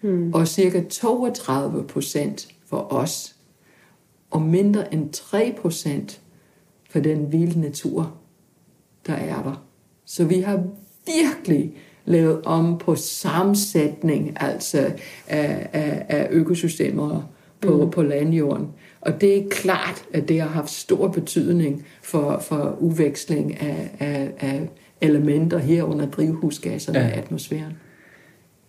Hmm. 0.00 0.34
Og 0.34 0.48
ca. 0.48 0.84
32% 0.92 2.52
for 2.66 2.92
os. 2.92 3.36
Og 4.30 4.42
mindre 4.42 4.94
end 4.94 5.16
3% 5.16 6.18
for 6.90 7.00
den 7.00 7.32
vilde 7.32 7.60
natur, 7.60 8.14
der 9.06 9.14
er 9.14 9.42
der. 9.42 9.66
Så 10.04 10.24
vi 10.24 10.40
har 10.40 10.64
virkelig 11.06 11.76
lavet 12.04 12.42
om 12.42 12.78
på 12.78 12.94
sammensætning 12.94 14.36
altså 14.42 14.78
af, 15.26 15.68
af, 15.72 16.06
af 16.08 16.28
økosystemer 16.30 17.22
på, 17.60 17.84
mm. 17.84 17.90
på 17.90 18.02
landjorden. 18.02 18.68
Og 19.06 19.20
det 19.20 19.38
er 19.38 19.48
klart, 19.50 20.04
at 20.12 20.28
det 20.28 20.40
har 20.40 20.48
haft 20.48 20.70
stor 20.70 21.08
betydning 21.08 21.86
for, 22.02 22.38
for 22.38 22.76
udveksling 22.80 23.60
af, 23.60 23.90
af, 23.98 24.30
af 24.40 24.68
elementer 25.00 25.58
herunder 25.58 26.06
drivhusgasser 26.06 27.00
ja. 27.00 27.08
i 27.08 27.10
atmosfæren. 27.12 27.72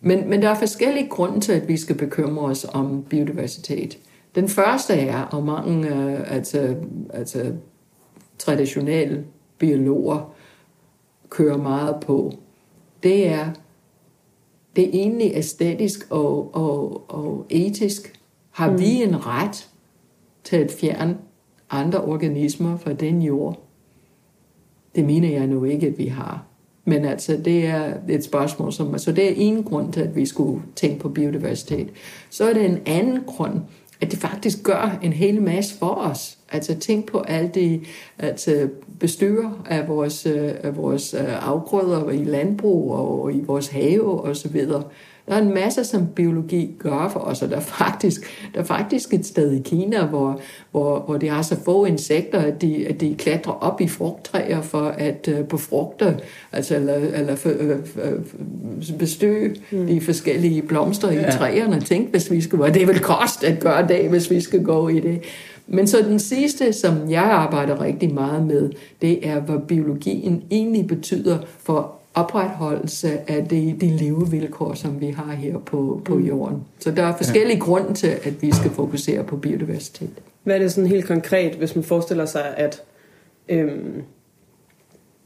Men, 0.01 0.29
men 0.29 0.41
der 0.41 0.49
er 0.49 0.55
forskellige 0.55 1.09
grunde 1.09 1.39
til, 1.39 1.51
at 1.51 1.67
vi 1.67 1.77
skal 1.77 1.95
bekymre 1.95 2.45
os 2.45 2.65
om 2.73 3.03
biodiversitet. 3.09 3.97
Den 4.35 4.49
første 4.49 4.93
er, 4.93 5.21
og 5.21 5.43
mange 5.43 5.91
uh, 5.91 6.33
altså, 6.33 6.75
altså 7.13 7.51
traditionelle 8.37 9.23
biologer 9.57 10.33
kører 11.29 11.57
meget 11.57 11.95
på, 12.01 12.33
det 13.03 13.27
er, 13.27 13.45
det 14.75 14.83
er 14.83 14.89
egentlig 14.93 15.31
æstetisk 15.35 16.07
og, 16.09 16.55
og, 16.55 17.05
og 17.09 17.45
etisk. 17.49 18.19
Har 18.51 18.71
mm. 18.71 18.79
vi 18.79 19.03
en 19.03 19.25
ret 19.25 19.69
til 20.47 20.55
at 20.55 20.71
fjerne 20.71 21.17
andre 21.69 22.01
organismer 22.01 22.77
fra 22.77 22.93
den 22.93 23.21
jord? 23.21 23.63
Det 24.95 25.05
mener 25.05 25.29
jeg 25.29 25.47
nu 25.47 25.63
ikke, 25.63 25.87
at 25.87 25.97
vi 25.97 26.05
har. 26.05 26.43
Men 26.85 27.05
altså, 27.05 27.37
det 27.45 27.65
er 27.65 27.93
et 28.09 28.23
spørgsmål, 28.23 28.73
som, 28.73 28.97
så 28.97 29.11
det 29.11 29.29
er 29.29 29.33
en 29.35 29.63
grund 29.63 29.93
til, 29.93 30.01
at 30.01 30.15
vi 30.15 30.25
skulle 30.25 30.61
tænke 30.75 30.99
på 30.99 31.09
biodiversitet. 31.09 31.89
Så 32.29 32.49
er 32.49 32.53
det 32.53 32.65
en 32.65 32.79
anden 32.85 33.23
grund, 33.27 33.59
at 34.01 34.11
det 34.11 34.19
faktisk 34.19 34.63
gør 34.63 34.99
en 35.03 35.13
hel 35.13 35.41
masse 35.41 35.77
for 35.77 35.95
os. 35.95 36.37
Altså 36.51 36.75
tænk 36.75 37.11
på 37.11 37.19
alt 37.19 37.55
det 37.55 37.81
altså 38.19 38.69
bestyrer 38.99 39.63
af 39.69 39.87
vores, 39.87 40.25
øh, 40.25 40.51
af 40.63 40.77
vores 40.77 41.13
øh, 41.13 41.47
afgrøder 41.47 42.09
i 42.09 42.23
landbrug 42.23 42.91
og 42.91 43.33
i 43.33 43.41
vores 43.41 43.67
have 43.67 44.21
og 44.21 44.35
så 44.35 44.49
videre. 44.49 44.83
Der 45.27 45.35
er 45.35 45.41
en 45.41 45.53
masse, 45.53 45.83
som 45.83 46.07
biologi 46.07 46.75
gør 46.79 47.09
for 47.13 47.19
os, 47.19 47.41
og 47.41 47.49
der 47.49 47.55
er 47.55 47.59
faktisk, 47.61 48.21
der 48.53 48.59
er 48.59 48.63
faktisk 48.63 49.13
et 49.13 49.25
sted 49.25 49.51
i 49.51 49.61
Kina, 49.61 50.05
hvor, 50.05 50.39
hvor, 50.71 50.99
hvor 50.99 51.17
de 51.17 51.29
har 51.29 51.41
så 51.41 51.57
få 51.65 51.85
insekter, 51.85 52.39
at 52.39 52.61
de, 52.61 52.87
at 52.87 53.01
de 53.01 53.15
klatrer 53.17 53.53
op 53.53 53.81
i 53.81 53.87
frugttræer 53.87 54.61
for 54.61 54.83
at 54.97 55.29
uh, 55.39 55.45
befrugte, 55.45 56.17
altså 56.51 56.75
eller, 56.75 56.93
eller 56.95 57.35
for, 57.35 57.49
uh, 57.49 57.69
uh, 58.89 58.97
bestøge 58.99 59.55
mm. 59.71 59.87
de 59.87 60.01
forskellige 60.01 60.61
blomster 60.61 61.11
ja. 61.11 61.27
i 61.27 61.31
træerne. 61.31 61.81
Tænk, 61.81 62.11
hvis 62.11 62.31
vi 62.31 62.41
skulle, 62.41 62.73
det 62.73 62.87
vil 62.87 62.99
koste 62.99 63.47
at 63.47 63.59
gøre 63.59 63.87
det, 63.87 64.09
hvis 64.09 64.31
vi 64.31 64.41
skal 64.41 64.63
gå 64.63 64.87
i 64.87 64.99
det. 64.99 65.21
Men 65.67 65.87
så 65.87 65.97
den 66.01 66.19
sidste, 66.19 66.73
som 66.73 67.09
jeg 67.09 67.23
arbejder 67.23 67.81
rigtig 67.81 68.13
meget 68.13 68.47
med, 68.47 68.69
det 69.01 69.27
er, 69.27 69.39
hvad 69.39 69.59
biologien 69.67 70.43
egentlig 70.51 70.87
betyder 70.87 71.37
for 71.59 71.96
opretholdelse 72.17 73.19
af 73.31 73.47
de, 73.47 73.77
de 73.81 73.87
levevilkår, 73.87 74.73
som 74.73 75.01
vi 75.01 75.09
har 75.09 75.31
her 75.31 75.57
på, 75.57 76.01
på 76.05 76.15
mm. 76.15 76.25
jorden. 76.25 76.63
Så 76.79 76.91
der 76.91 77.03
er 77.03 77.17
forskellige 77.17 77.57
ja. 77.57 77.63
grunde 77.63 77.93
til, 77.93 78.07
at 78.07 78.41
vi 78.41 78.51
skal 78.51 78.71
fokusere 78.71 79.23
på 79.23 79.37
biodiversitet. 79.37 80.09
Hvad 80.43 80.55
er 80.55 80.59
det 80.59 80.71
sådan 80.71 80.89
helt 80.89 81.05
konkret, 81.05 81.55
hvis 81.55 81.75
man 81.75 81.83
forestiller 81.83 82.25
sig, 82.25 82.53
at 82.57 82.81
øhm, 83.49 84.03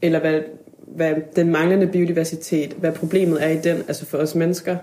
eller 0.02 0.20
hvad, 0.20 0.40
hvad 0.86 1.14
den 1.36 1.50
manglende 1.50 1.86
biodiversitet, 1.86 2.72
hvad 2.72 2.92
problemet 2.92 3.44
er 3.44 3.48
i 3.48 3.56
den, 3.56 3.76
altså 3.76 4.06
for 4.06 4.18
os 4.18 4.34
mennesker, 4.34 4.76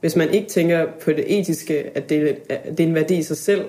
hvis 0.00 0.16
man 0.16 0.30
ikke 0.30 0.48
tænker 0.48 0.86
på 1.04 1.10
det 1.10 1.38
etiske, 1.38 1.96
at 1.96 2.08
det, 2.08 2.36
at 2.48 2.78
det 2.78 2.80
er 2.80 2.88
en 2.88 2.94
værdi 2.94 3.16
i 3.16 3.22
sig 3.22 3.36
selv, 3.36 3.64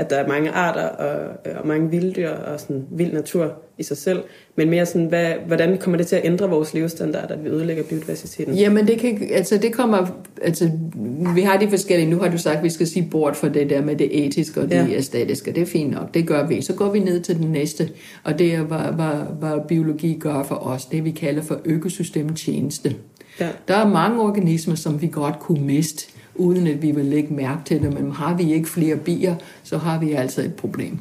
at 0.00 0.10
der 0.10 0.16
er 0.16 0.28
mange 0.28 0.50
arter 0.50 0.82
og, 0.82 1.36
og 1.60 1.66
mange 1.66 1.90
vilddyr 1.90 2.30
og 2.30 2.60
sådan 2.60 2.86
vild 2.90 3.12
natur 3.12 3.52
i 3.78 3.82
sig 3.82 3.96
selv, 3.96 4.22
men 4.56 4.70
mere 4.70 4.86
sådan, 4.86 5.06
hvad, 5.06 5.32
hvordan 5.46 5.78
kommer 5.78 5.96
det 5.96 6.06
til 6.06 6.16
at 6.16 6.24
ændre 6.24 6.48
vores 6.48 6.74
levestandard, 6.74 7.30
at 7.30 7.44
vi 7.44 7.48
ødelægger 7.48 7.82
biodiversiteten? 7.82 8.54
Jamen 8.54 8.86
det, 8.86 8.98
kan, 8.98 9.28
altså 9.32 9.58
det 9.58 9.72
kommer, 9.72 10.06
altså 10.42 10.70
vi 11.34 11.40
har 11.40 11.56
de 11.56 11.68
forskellige, 11.68 12.10
nu 12.10 12.18
har 12.18 12.28
du 12.28 12.38
sagt, 12.38 12.56
at 12.56 12.64
vi 12.64 12.70
skal 12.70 12.86
sige 12.86 13.08
bort 13.10 13.36
for 13.36 13.48
det 13.48 13.70
der 13.70 13.82
med 13.82 13.96
det 13.96 14.26
etiske 14.26 14.60
og 14.60 14.70
det 14.70 14.76
ja. 14.76 14.88
æstetiske, 14.88 15.52
det 15.52 15.62
er 15.62 15.66
fint 15.66 15.90
nok, 15.90 16.14
det 16.14 16.26
gør 16.26 16.46
vi. 16.46 16.62
Så 16.62 16.74
går 16.74 16.90
vi 16.90 16.98
ned 16.98 17.20
til 17.20 17.38
den 17.38 17.52
næste, 17.52 17.88
og 18.24 18.38
det 18.38 18.54
er, 18.54 18.62
hvad, 18.62 18.78
hvad, 18.78 19.24
hvad 19.38 19.68
biologi 19.68 20.18
gør 20.18 20.42
for 20.42 20.54
os, 20.54 20.84
det 20.84 21.04
vi 21.04 21.10
kalder 21.10 21.42
for 21.42 21.60
økosystemtjeneste. 21.64 22.94
Ja. 23.40 23.48
Der 23.68 23.74
er 23.74 23.88
mange 23.88 24.22
organismer, 24.22 24.74
som 24.74 25.02
vi 25.02 25.08
godt 25.12 25.38
kunne 25.38 25.64
miste, 25.64 26.12
uden 26.40 26.66
at 26.66 26.82
vi 26.82 26.90
vil 26.90 27.04
lægge 27.04 27.34
mærke 27.34 27.60
til 27.64 27.82
det. 27.82 27.94
Men 27.94 28.12
har 28.12 28.36
vi 28.36 28.52
ikke 28.52 28.68
flere 28.68 28.96
bier, 28.96 29.34
så 29.62 29.78
har 29.78 29.98
vi 30.00 30.12
altså 30.12 30.42
et 30.42 30.54
problem. 30.54 30.98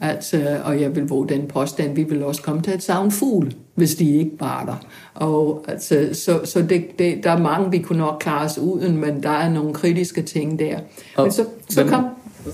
Altså, 0.00 0.60
og 0.64 0.80
jeg 0.80 0.96
vil 0.96 1.08
våge 1.08 1.28
den 1.28 1.46
påstand, 1.46 1.94
vi 1.94 2.02
vil 2.02 2.24
også 2.24 2.42
komme 2.42 2.62
til 2.62 2.70
at 2.70 2.82
savne 2.82 3.10
fugl, 3.10 3.54
hvis 3.74 3.94
de 3.94 4.18
ikke 4.18 4.30
var 4.40 4.64
der. 4.64 4.86
Og 5.14 5.64
altså, 5.68 6.08
så, 6.12 6.40
så 6.44 6.62
det, 6.62 6.98
det, 6.98 7.24
der 7.24 7.30
er 7.30 7.38
mange, 7.38 7.70
vi 7.70 7.78
kunne 7.78 7.98
nok 7.98 8.16
klare 8.20 8.44
os 8.44 8.58
uden, 8.58 8.96
men 8.96 9.22
der 9.22 9.30
er 9.30 9.50
nogle 9.50 9.74
kritiske 9.74 10.22
ting 10.22 10.58
der. 10.58 10.78
Og, 11.16 11.22
men 11.22 11.32
så, 11.32 11.46
så 11.68 11.82
hvem, 11.82 11.92
kom... 11.92 12.04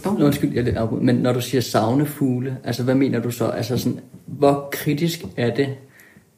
Oh. 0.07 0.23
Undskyld, 0.23 0.55
jeg 0.55 0.65
lidt 0.65 1.03
Men 1.03 1.17
når 1.17 1.33
du 1.33 1.41
siger 1.41 1.61
savne 1.61 2.07
fugle, 2.07 2.57
altså 2.65 2.83
hvad 2.83 2.95
mener 2.95 3.21
du 3.21 3.31
så? 3.31 3.47
Altså 3.47 3.79
sådan, 3.79 4.01
hvor 4.27 4.69
kritisk 4.73 5.25
er 5.37 5.55
det, 5.55 5.69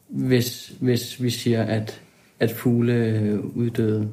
hvis, 0.07 0.73
hvis 0.79 1.23
vi 1.23 1.29
siger, 1.29 1.63
at, 1.63 2.01
at 2.39 2.51
fugle 2.51 3.39
uddøde? 3.55 4.07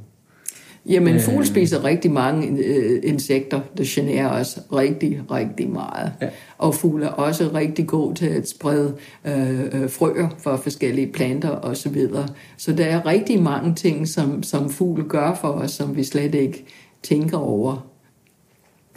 Jamen, 0.86 1.14
øh, 1.14 1.20
fugle 1.20 1.46
spiser 1.46 1.84
rigtig 1.84 2.10
mange 2.10 2.64
øh, 2.64 3.00
insekter, 3.02 3.60
der 3.76 3.84
generer 3.86 4.40
os 4.40 4.58
rigtig, 4.72 5.22
rigtig 5.30 5.70
meget. 5.70 6.12
Ja. 6.22 6.28
Og 6.58 6.74
fugle 6.74 7.04
er 7.04 7.10
også 7.10 7.50
rigtig 7.54 7.86
god 7.86 8.14
til 8.14 8.26
at 8.26 8.48
sprede 8.48 8.96
øh, 9.24 9.60
øh, 9.82 9.90
frøer 9.90 10.28
for 10.38 10.56
forskellige 10.56 11.12
planter 11.12 11.50
osv. 11.50 11.74
Så, 11.74 11.88
videre. 11.88 12.28
så 12.56 12.72
der 12.72 12.84
er 12.84 13.06
rigtig 13.06 13.42
mange 13.42 13.74
ting, 13.74 14.08
som, 14.08 14.42
som 14.42 14.70
fugle 14.70 15.04
gør 15.04 15.38
for 15.40 15.48
os, 15.48 15.70
som 15.70 15.96
vi 15.96 16.04
slet 16.04 16.34
ikke 16.34 16.64
tænker 17.02 17.38
over. 17.38 17.86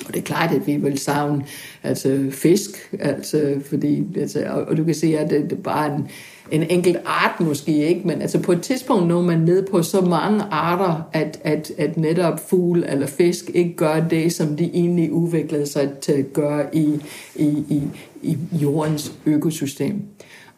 Og 0.07 0.13
det 0.13 0.19
er 0.19 0.23
klart, 0.23 0.55
at 0.55 0.67
vi 0.67 0.75
vil 0.75 0.97
savne 0.97 1.45
altså, 1.83 2.27
fisk, 2.31 2.95
altså, 2.99 3.55
fordi, 3.65 4.03
altså, 4.17 4.65
og 4.67 4.77
du 4.77 4.83
kan 4.83 4.95
se, 4.95 5.17
at 5.17 5.29
det, 5.29 5.43
det 5.43 5.57
er 5.57 5.61
bare 5.61 5.95
en, 5.95 6.07
en 6.51 6.63
enkelt 6.63 6.97
art 7.05 7.39
måske 7.39 7.87
ikke, 7.87 8.07
men 8.07 8.21
altså 8.21 8.39
på 8.39 8.51
et 8.51 8.61
tidspunkt 8.61 9.07
når 9.07 9.21
man 9.21 9.39
ned 9.39 9.67
på 9.71 9.83
så 9.83 10.01
mange 10.01 10.43
arter, 10.51 11.09
at, 11.13 11.39
at, 11.43 11.71
at 11.77 11.97
netop 11.97 12.49
fugl 12.49 12.85
eller 12.87 13.07
fisk 13.07 13.49
ikke 13.53 13.75
gør 13.75 13.99
det, 13.99 14.33
som 14.33 14.55
de 14.55 14.63
egentlig 14.73 15.11
udviklede 15.11 15.65
sig 15.65 15.89
til 16.01 16.11
at 16.11 16.33
gøre 16.33 16.75
i, 16.75 16.99
i, 17.35 17.47
i, 17.69 17.81
i 18.21 18.37
jordens 18.51 19.13
økosystem. 19.25 20.01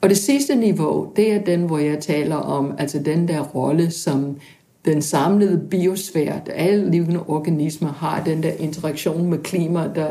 Og 0.02 0.10
det 0.10 0.18
sidste 0.18 0.56
niveau, 0.56 1.12
det 1.16 1.34
er 1.34 1.42
den, 1.42 1.62
hvor 1.62 1.78
jeg 1.78 2.00
taler 2.00 2.36
om, 2.36 2.74
altså 2.78 3.00
den 3.00 3.28
der 3.28 3.42
rolle, 3.42 3.92
som 3.92 4.38
den 4.86 5.02
samlede 5.02 5.62
biosfære, 5.70 6.42
alle 6.50 6.92
levende 6.92 7.24
organismer 7.28 7.94
har 7.94 8.24
den 8.24 8.44
der 8.44 8.52
interaktion 8.60 9.30
med 9.30 9.38
klima, 9.38 9.90
der, 9.96 10.10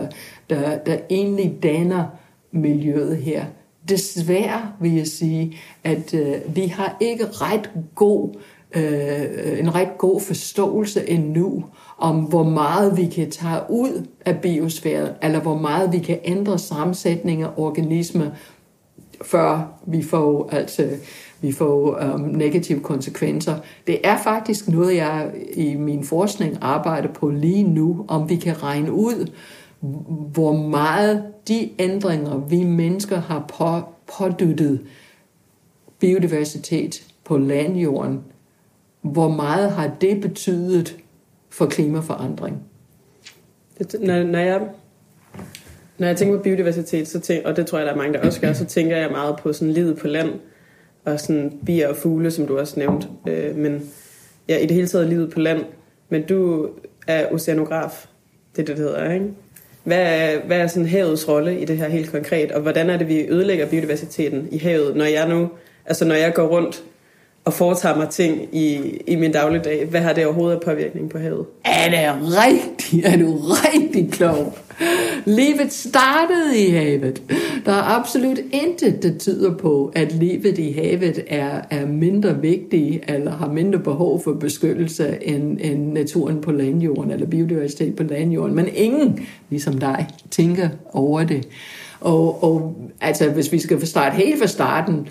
der, 0.51 0.79
der 0.79 0.97
egentlig 1.11 1.59
danner 1.63 2.05
miljøet 2.53 3.17
her 3.17 3.45
desværre 3.89 4.73
vil 4.81 4.95
jeg 4.95 5.07
sige, 5.07 5.57
at 5.85 6.15
øh, 6.15 6.57
vi 6.57 6.67
har 6.67 6.97
ikke 7.01 7.25
ret 7.27 7.71
god, 7.95 8.29
øh, 8.75 9.59
en 9.59 9.75
ret 9.75 9.99
god 9.99 10.21
forståelse 10.21 11.11
endnu 11.11 11.65
om, 11.99 12.21
hvor 12.21 12.45
meget 12.45 12.97
vi 12.97 13.07
kan 13.07 13.31
tage 13.31 13.61
ud 13.71 14.07
af 14.25 14.39
biosfæren, 14.41 15.13
eller 15.23 15.41
hvor 15.41 15.59
meget 15.59 15.93
vi 15.93 15.99
kan 15.99 16.19
ændre 16.25 16.59
sammensætninger 16.59 17.49
af 17.49 17.53
organismer, 17.57 18.27
før 19.23 19.79
vi 19.87 20.03
får 20.03 20.49
altså 20.53 20.89
vi 21.45 21.53
får 21.53 21.99
um, 22.15 22.21
negative 22.21 22.81
konsekvenser. 22.81 23.55
Det 23.87 23.99
er 24.05 24.19
faktisk 24.19 24.69
noget, 24.69 24.97
jeg 24.97 25.31
i 25.55 25.75
min 25.75 26.05
forskning 26.05 26.59
arbejder 26.61 27.09
på 27.09 27.31
lige 27.31 27.63
nu, 27.63 28.05
om 28.09 28.29
vi 28.29 28.37
kan 28.37 28.63
regne 28.63 28.93
ud, 28.93 29.31
hvor 30.33 30.53
meget 30.53 31.25
de 31.49 31.71
ændringer, 31.79 32.37
vi 32.39 32.65
mennesker 32.65 33.21
har 33.21 33.45
på, 33.59 33.81
pådyttet 34.19 34.81
biodiversitet 35.99 37.07
på 37.25 37.39
landjorden, 37.39 38.21
hvor 39.03 39.29
meget 39.29 39.71
har 39.71 39.91
det 40.01 40.21
betydet 40.21 40.97
for 41.51 41.67
klimaforandring? 41.67 42.63
Det, 43.79 43.97
når, 44.01 44.23
når, 44.23 44.39
jeg, 44.39 44.69
når 45.99 46.07
jeg 46.07 46.17
tænker 46.17 46.37
på 46.37 46.43
biodiversitet, 46.43 47.09
så 47.09 47.21
tænker, 47.21 47.49
og 47.49 47.57
det 47.57 47.67
tror 47.67 47.79
jeg, 47.79 47.87
der 47.87 47.93
er 47.93 47.97
mange, 47.97 48.13
der 48.13 48.27
også 48.27 48.41
gør, 48.41 48.53
så 48.53 48.65
tænker 48.65 48.97
jeg 48.97 49.11
meget 49.11 49.37
på 49.37 49.53
sådan 49.53 49.73
livet 49.73 49.99
på 49.99 50.07
land, 50.07 50.31
og 51.05 51.21
sådan 51.21 51.59
bier 51.67 51.89
og 51.89 51.97
fugle, 51.97 52.31
som 52.31 52.47
du 52.47 52.59
også 52.59 52.79
nævnte. 52.81 53.09
Øh, 53.29 53.57
men 53.57 53.91
ja, 54.49 54.59
i 54.59 54.67
det 54.67 54.75
hele 54.75 54.89
taget 54.89 55.09
livet 55.09 55.31
på 55.33 55.41
land. 55.41 55.65
Men 56.09 56.27
du 56.27 56.69
er 57.07 57.33
oceanograf, 57.33 58.07
Det 58.57 58.63
er 58.63 58.67
det, 58.67 58.77
det 58.77 58.85
hedder, 58.85 59.13
ikke? 59.13 59.31
Hvad 59.85 59.99
er, 59.99 60.41
hvad 60.47 60.59
er 60.59 60.67
sådan 60.67 60.89
havets 60.89 61.29
rolle 61.29 61.61
i 61.61 61.65
det 61.65 61.79
her 61.79 61.89
helt 61.89 62.11
konkret, 62.11 62.53
og 62.53 62.61
hvordan 62.61 62.91
er 62.91 62.97
det, 62.97 63.09
vi 63.09 63.21
ødelægger 63.21 63.67
biodiversiteten 63.67 64.49
i 64.51 64.59
havet, 64.59 64.97
når 64.97 65.05
jeg 65.05 65.29
nu, 65.29 65.51
altså 65.87 66.05
når 66.05 66.15
jeg 66.15 66.35
går 66.35 66.47
rundt 66.47 66.83
og 67.45 67.53
foretager 67.53 67.97
mig 67.97 68.09
ting 68.09 68.49
i, 68.53 68.77
i 69.07 69.17
min 69.17 69.33
dagligdag. 69.33 69.87
Hvad 69.87 70.01
har 70.01 70.13
det 70.13 70.27
overhovedet 70.27 70.57
af 70.57 70.63
påvirkning 70.63 71.11
på 71.11 71.19
havet? 71.19 71.47
Er 71.65 71.91
det 71.91 71.99
rigtigt? 72.23 73.07
er 73.07 73.17
du 73.17 73.39
rigtig 73.39 74.13
klog? 74.13 74.59
Livet 75.25 75.73
startede 75.73 76.59
i 76.59 76.71
havet. 76.71 77.23
Der 77.65 77.73
er 77.73 77.99
absolut 78.01 78.39
intet, 78.53 79.03
der 79.03 79.19
tyder 79.19 79.57
på, 79.57 79.93
at 79.95 80.13
livet 80.13 80.59
i 80.59 80.73
havet 80.73 81.25
er, 81.27 81.61
er 81.71 81.87
mindre 81.87 82.41
vigtig 82.41 83.03
eller 83.09 83.31
har 83.31 83.49
mindre 83.49 83.79
behov 83.79 84.23
for 84.23 84.33
beskyttelse 84.33 85.19
end, 85.23 85.59
end 85.61 85.93
naturen 85.93 86.41
på 86.41 86.53
landjorden 86.53 87.11
eller 87.11 87.27
biodiversitet 87.27 87.97
på 87.97 88.03
landjorden. 88.03 88.57
Men 88.57 88.69
ingen, 88.75 89.27
ligesom 89.51 89.79
dig, 89.79 90.07
tænker 90.31 90.69
over 90.93 91.25
det. 91.25 91.49
Og, 92.01 92.45
og 92.45 92.77
altså, 93.01 93.31
hvis 93.31 93.53
vi 93.53 93.59
skal 93.59 93.87
starte 93.87 94.17
helt 94.17 94.39
fra 94.41 94.47
starten, 94.47 95.09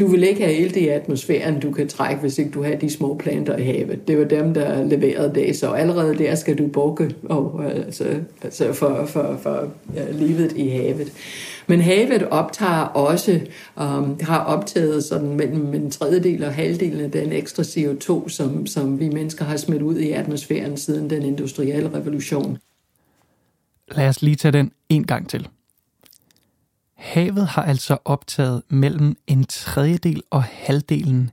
du 0.00 0.06
vil 0.06 0.22
ikke 0.22 0.44
have 0.44 0.56
ilt 0.56 0.76
i 0.76 0.88
atmosfæren, 0.88 1.60
du 1.60 1.72
kan 1.72 1.88
trække, 1.88 2.20
hvis 2.20 2.38
ikke 2.38 2.50
du 2.50 2.62
har 2.62 2.74
de 2.74 2.90
små 2.90 3.16
planter 3.16 3.56
i 3.56 3.62
havet. 3.62 4.08
Det 4.08 4.18
var 4.18 4.24
dem, 4.24 4.54
der 4.54 4.84
leverede 4.84 5.34
det, 5.34 5.56
så 5.56 5.70
allerede 5.70 6.18
der 6.18 6.34
skal 6.34 6.58
du 6.58 6.66
bukke 6.66 7.14
og, 7.24 7.60
øh, 7.64 7.70
altså, 7.70 8.04
altså 8.42 8.72
for, 8.72 9.06
for, 9.06 9.38
for 9.42 9.68
ja, 9.94 10.10
livet 10.12 10.52
i 10.56 10.68
havet. 10.68 11.12
Men 11.66 11.80
havet 11.80 12.28
optager 12.28 12.82
også, 12.82 13.40
um, 13.76 14.20
har 14.20 14.44
optaget 14.44 15.04
sådan 15.04 15.36
mellem 15.36 15.74
en 15.74 15.90
tredjedel 15.90 16.44
og 16.44 16.54
halvdelen 16.54 17.00
af 17.00 17.10
den 17.10 17.32
ekstra 17.32 17.62
CO2, 17.62 18.28
som, 18.28 18.66
som 18.66 19.00
vi 19.00 19.08
mennesker 19.08 19.44
har 19.44 19.56
smidt 19.56 19.82
ud 19.82 19.96
i 19.96 20.10
atmosfæren 20.10 20.76
siden 20.76 21.10
den 21.10 21.22
industrielle 21.22 21.90
revolution. 21.94 22.58
Lad 23.90 24.08
os 24.08 24.22
lige 24.22 24.36
tage 24.36 24.52
den 24.52 24.72
en 24.88 25.04
gang 25.04 25.28
til. 25.28 25.48
Havet 27.00 27.46
har 27.46 27.62
altså 27.62 27.98
optaget 28.04 28.62
mellem 28.68 29.16
en 29.26 29.44
tredjedel 29.44 30.22
og 30.30 30.42
halvdelen 30.42 31.30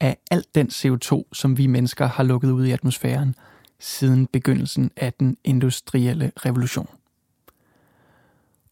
af 0.00 0.16
alt 0.30 0.54
den 0.54 0.66
CO2, 0.66 1.22
som 1.32 1.58
vi 1.58 1.66
mennesker 1.66 2.06
har 2.06 2.22
lukket 2.22 2.50
ud 2.50 2.66
i 2.66 2.70
atmosfæren 2.70 3.34
siden 3.78 4.26
begyndelsen 4.26 4.90
af 4.96 5.12
den 5.12 5.36
industrielle 5.44 6.32
revolution. 6.36 6.88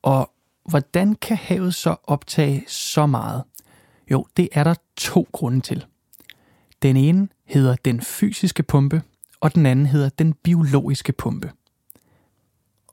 Og 0.02 0.30
hvordan 0.64 1.14
kan 1.14 1.36
havet 1.36 1.74
så 1.74 1.96
optage 2.04 2.64
så 2.68 3.06
meget? 3.06 3.42
Jo, 4.10 4.26
det 4.36 4.48
er 4.52 4.64
der 4.64 4.74
to 4.96 5.28
grunde 5.32 5.60
til. 5.60 5.86
Den 6.82 6.96
ene 6.96 7.28
hedder 7.44 7.76
den 7.84 8.00
fysiske 8.00 8.62
pumpe, 8.62 9.02
og 9.40 9.54
den 9.54 9.66
anden 9.66 9.86
hedder 9.86 10.08
den 10.08 10.32
biologiske 10.32 11.12
pumpe. 11.12 11.52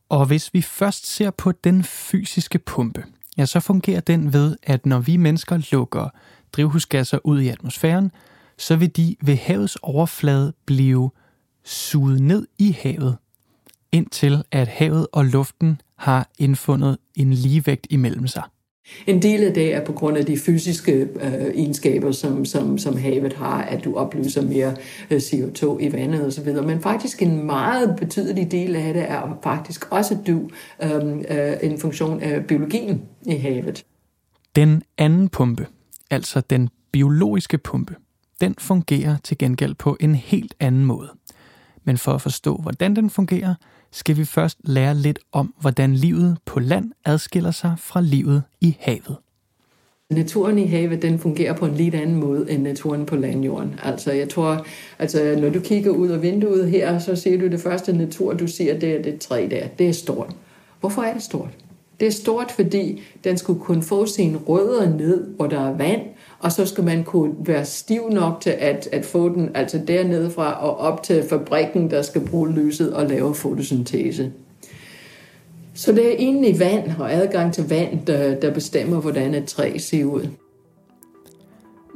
Og 0.09 0.25
hvis 0.25 0.53
vi 0.53 0.61
først 0.61 1.05
ser 1.05 1.31
på 1.31 1.51
den 1.51 1.83
fysiske 1.83 2.59
pumpe, 2.59 3.05
ja, 3.37 3.45
så 3.45 3.59
fungerer 3.59 4.01
den 4.01 4.33
ved, 4.33 4.57
at 4.63 4.85
når 4.85 4.99
vi 4.99 5.17
mennesker 5.17 5.69
lukker 5.71 6.09
drivhusgasser 6.53 7.19
ud 7.23 7.41
i 7.41 7.47
atmosfæren, 7.47 8.11
så 8.57 8.75
vil 8.75 8.89
de 8.89 9.15
ved 9.21 9.35
havets 9.35 9.77
overflade 9.81 10.53
blive 10.65 11.11
suget 11.63 12.21
ned 12.21 12.47
i 12.57 12.77
havet, 12.81 13.17
indtil 13.91 14.43
at 14.51 14.67
havet 14.67 15.07
og 15.11 15.25
luften 15.25 15.81
har 15.97 16.29
indfundet 16.39 16.97
en 17.15 17.33
ligevægt 17.33 17.87
imellem 17.89 18.27
sig. 18.27 18.43
En 19.07 19.21
del 19.21 19.43
af 19.43 19.53
det 19.53 19.73
er 19.73 19.85
på 19.85 19.91
grund 19.91 20.17
af 20.17 20.25
de 20.25 20.37
fysiske 20.37 20.91
øh, 20.91 21.33
egenskaber, 21.55 22.11
som, 22.11 22.45
som, 22.45 22.77
som 22.77 22.97
havet 22.97 23.33
har, 23.33 23.61
at 23.61 23.83
du 23.83 23.95
opløser 23.95 24.41
mere 24.41 24.75
øh, 25.11 25.17
CO2 25.17 25.79
i 25.79 25.93
vandet 25.93 26.25
osv. 26.25 26.53
Men 26.63 26.81
faktisk 26.81 27.21
en 27.21 27.45
meget 27.45 27.95
betydelig 27.97 28.51
del 28.51 28.75
af 28.75 28.93
det 28.93 29.03
er 29.11 29.39
faktisk 29.43 29.91
også 29.91 30.17
du, 30.27 30.49
øh, 30.83 31.17
øh, 31.29 31.53
en 31.63 31.79
funktion 31.79 32.21
af 32.21 32.45
biologien 32.45 33.01
i 33.25 33.35
havet. 33.35 33.85
Den 34.55 34.83
anden 34.97 35.29
pumpe, 35.29 35.67
altså 36.11 36.41
den 36.41 36.69
biologiske 36.91 37.57
pumpe, 37.57 37.95
den 38.41 38.55
fungerer 38.59 39.17
til 39.23 39.37
gengæld 39.37 39.75
på 39.75 39.97
en 39.99 40.15
helt 40.15 40.55
anden 40.59 40.85
måde. 40.85 41.09
Men 41.83 41.97
for 41.97 42.11
at 42.11 42.21
forstå, 42.21 42.57
hvordan 42.57 42.95
den 42.95 43.09
fungerer, 43.09 43.55
skal 43.95 44.17
vi 44.17 44.25
først 44.25 44.57
lære 44.63 44.95
lidt 44.95 45.19
om, 45.31 45.53
hvordan 45.61 45.93
livet 45.93 46.37
på 46.45 46.59
land 46.59 46.91
adskiller 47.05 47.51
sig 47.51 47.75
fra 47.77 48.01
livet 48.01 48.43
i 48.61 48.77
havet. 48.79 49.15
Naturen 50.09 50.57
i 50.57 50.65
havet, 50.65 51.01
den 51.01 51.19
fungerer 51.19 51.53
på 51.53 51.65
en 51.65 51.75
lidt 51.75 51.95
anden 51.95 52.15
måde 52.15 52.51
end 52.51 52.63
naturen 52.63 53.05
på 53.05 53.15
landjorden. 53.15 53.79
Altså, 53.83 54.11
jeg 54.11 54.29
tror, 54.29 54.65
altså, 54.99 55.37
når 55.41 55.49
du 55.49 55.59
kigger 55.59 55.91
ud 55.91 56.09
af 56.09 56.21
vinduet 56.21 56.69
her, 56.69 56.99
så 56.99 57.15
ser 57.15 57.37
du 57.37 57.47
det 57.47 57.59
første 57.59 57.93
natur, 57.93 58.33
du 58.33 58.47
ser, 58.47 58.79
det 58.79 58.95
er 58.95 59.01
det 59.01 59.19
træ 59.19 59.47
der. 59.51 59.67
Det 59.67 59.89
er 59.89 59.93
stort. 59.93 60.35
Hvorfor 60.79 61.01
er 61.01 61.13
det 61.13 61.23
stort? 61.23 61.49
Det 61.99 62.07
er 62.07 62.11
stort, 62.11 62.51
fordi 62.51 63.01
den 63.23 63.37
skulle 63.37 63.59
kunne 63.59 63.83
få 63.83 64.05
sine 64.05 64.37
rødder 64.37 64.97
ned, 64.97 65.27
hvor 65.35 65.47
der 65.47 65.59
er 65.59 65.77
vand, 65.77 66.01
og 66.45 66.51
så 66.51 66.65
skal 66.65 66.83
man 66.83 67.03
kunne 67.03 67.33
være 67.39 67.65
stiv 67.65 68.09
nok 68.09 68.41
til 68.41 68.49
at, 68.49 68.89
at 68.91 69.05
få 69.05 69.29
den 69.29 69.49
altså 69.55 69.81
dernede 69.87 70.31
fra 70.31 70.65
og 70.65 70.77
op 70.77 71.03
til 71.03 71.23
fabrikken, 71.29 71.91
der 71.91 72.01
skal 72.01 72.21
bruge 72.27 72.51
lyset 72.51 72.93
og 72.93 73.05
lave 73.05 73.35
fotosyntese. 73.35 74.31
Så 75.73 75.91
det 75.91 76.07
er 76.07 76.15
egentlig 76.17 76.59
vand 76.59 76.91
og 76.99 77.13
adgang 77.13 77.53
til 77.53 77.69
vand, 77.69 78.05
der, 78.05 78.39
der 78.39 78.53
bestemmer, 78.53 79.01
hvordan 79.01 79.33
et 79.33 79.45
træ 79.45 79.77
ser 79.77 80.05
ud. 80.05 80.27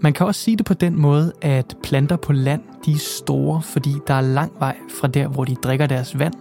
Man 0.02 0.14
kan 0.14 0.26
også 0.26 0.42
sige 0.42 0.58
det 0.58 0.66
på 0.66 0.74
den 0.74 1.02
måde, 1.02 1.34
at 1.42 1.78
planter 1.84 2.16
på 2.16 2.34
land 2.34 2.62
de 2.86 2.92
er 2.92 2.98
store, 2.98 3.62
fordi 3.62 3.92
der 4.08 4.14
er 4.14 4.22
lang 4.22 4.52
vej 4.60 4.76
fra 4.90 5.08
der, 5.08 5.28
hvor 5.28 5.44
de 5.44 5.56
drikker 5.56 5.86
deres 5.86 6.20
vand, 6.20 6.34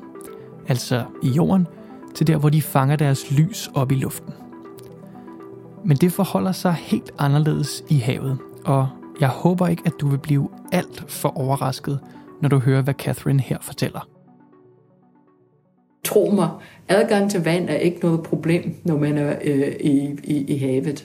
altså 0.68 1.02
i 1.22 1.28
jorden, 1.28 1.66
til 2.14 2.26
der, 2.26 2.36
hvor 2.36 2.48
de 2.48 2.62
fanger 2.62 2.96
deres 2.96 3.30
lys 3.30 3.70
op 3.74 3.92
i 3.92 3.94
luften. 3.94 4.32
Men 5.84 5.96
det 5.96 6.12
forholder 6.12 6.52
sig 6.52 6.72
helt 6.72 7.10
anderledes 7.18 7.84
i 7.88 7.94
havet, 7.94 8.38
og 8.64 8.88
jeg 9.20 9.28
håber 9.28 9.66
ikke, 9.66 9.82
at 9.86 9.92
du 10.00 10.08
vil 10.08 10.18
blive 10.18 10.48
alt 10.72 11.04
for 11.08 11.38
overrasket, 11.38 12.00
når 12.42 12.48
du 12.48 12.58
hører, 12.58 12.82
hvad 12.82 12.94
Catherine 12.94 13.40
her 13.40 13.58
fortæller. 13.60 14.08
Tro 16.04 16.30
mig, 16.30 16.48
adgang 16.88 17.30
til 17.30 17.44
vand 17.44 17.68
er 17.68 17.74
ikke 17.74 17.98
noget 18.02 18.22
problem, 18.22 18.74
når 18.84 18.98
man 18.98 19.18
er 19.18 19.36
øh, 19.44 19.72
i, 19.80 20.18
i, 20.24 20.44
i 20.54 20.58
havet. 20.58 21.04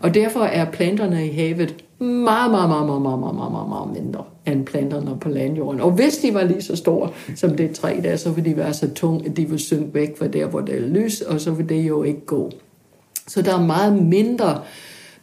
Og 0.00 0.14
derfor 0.14 0.40
er 0.40 0.70
planterne 0.70 1.26
i 1.26 1.32
havet 1.34 1.84
meget, 1.98 2.50
meget, 2.50 2.68
meget, 2.68 2.86
meget, 2.86 3.02
meget, 3.02 3.18
meget, 3.18 3.52
meget, 3.52 3.68
meget 3.68 4.02
mindre 4.02 4.24
end 4.46 4.66
planterne 4.66 5.16
på 5.20 5.28
landjorden. 5.28 5.80
Og 5.80 5.90
hvis 5.90 6.16
de 6.16 6.34
var 6.34 6.44
lige 6.44 6.62
så 6.62 6.76
store 6.76 7.10
som 7.36 7.56
det 7.56 7.70
træ 7.70 8.00
der, 8.02 8.16
så 8.16 8.30
ville 8.30 8.50
de 8.50 8.56
være 8.56 8.74
så 8.74 8.94
tunge, 8.94 9.26
at 9.26 9.36
de 9.36 9.42
ville 9.42 9.58
synke 9.58 9.94
væk 9.94 10.18
fra 10.18 10.26
der, 10.26 10.46
hvor 10.46 10.60
der 10.60 10.72
er 10.72 10.80
lys, 10.80 11.20
og 11.20 11.40
så 11.40 11.50
ville 11.50 11.74
det 11.74 11.88
jo 11.88 12.02
ikke 12.02 12.26
gå. 12.26 12.50
Så 13.28 13.42
der 13.42 13.54
er 13.54 13.66
meget 13.66 14.02
mindre, 14.02 14.60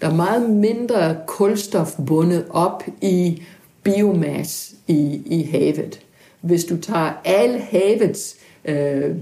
der 0.02 0.08
er 0.10 0.16
meget 0.16 0.50
mindre 0.50 1.16
kulstof 1.28 1.96
bundet 2.08 2.46
op 2.50 2.84
i 3.02 3.42
biomasse 3.84 4.76
i, 4.88 5.22
i 5.26 5.44
havet. 5.44 6.00
Hvis 6.42 6.66
du 6.66 6.78
tager 6.78 7.12
al 7.26 7.60
havets 7.60 8.36
øh, 8.66 9.16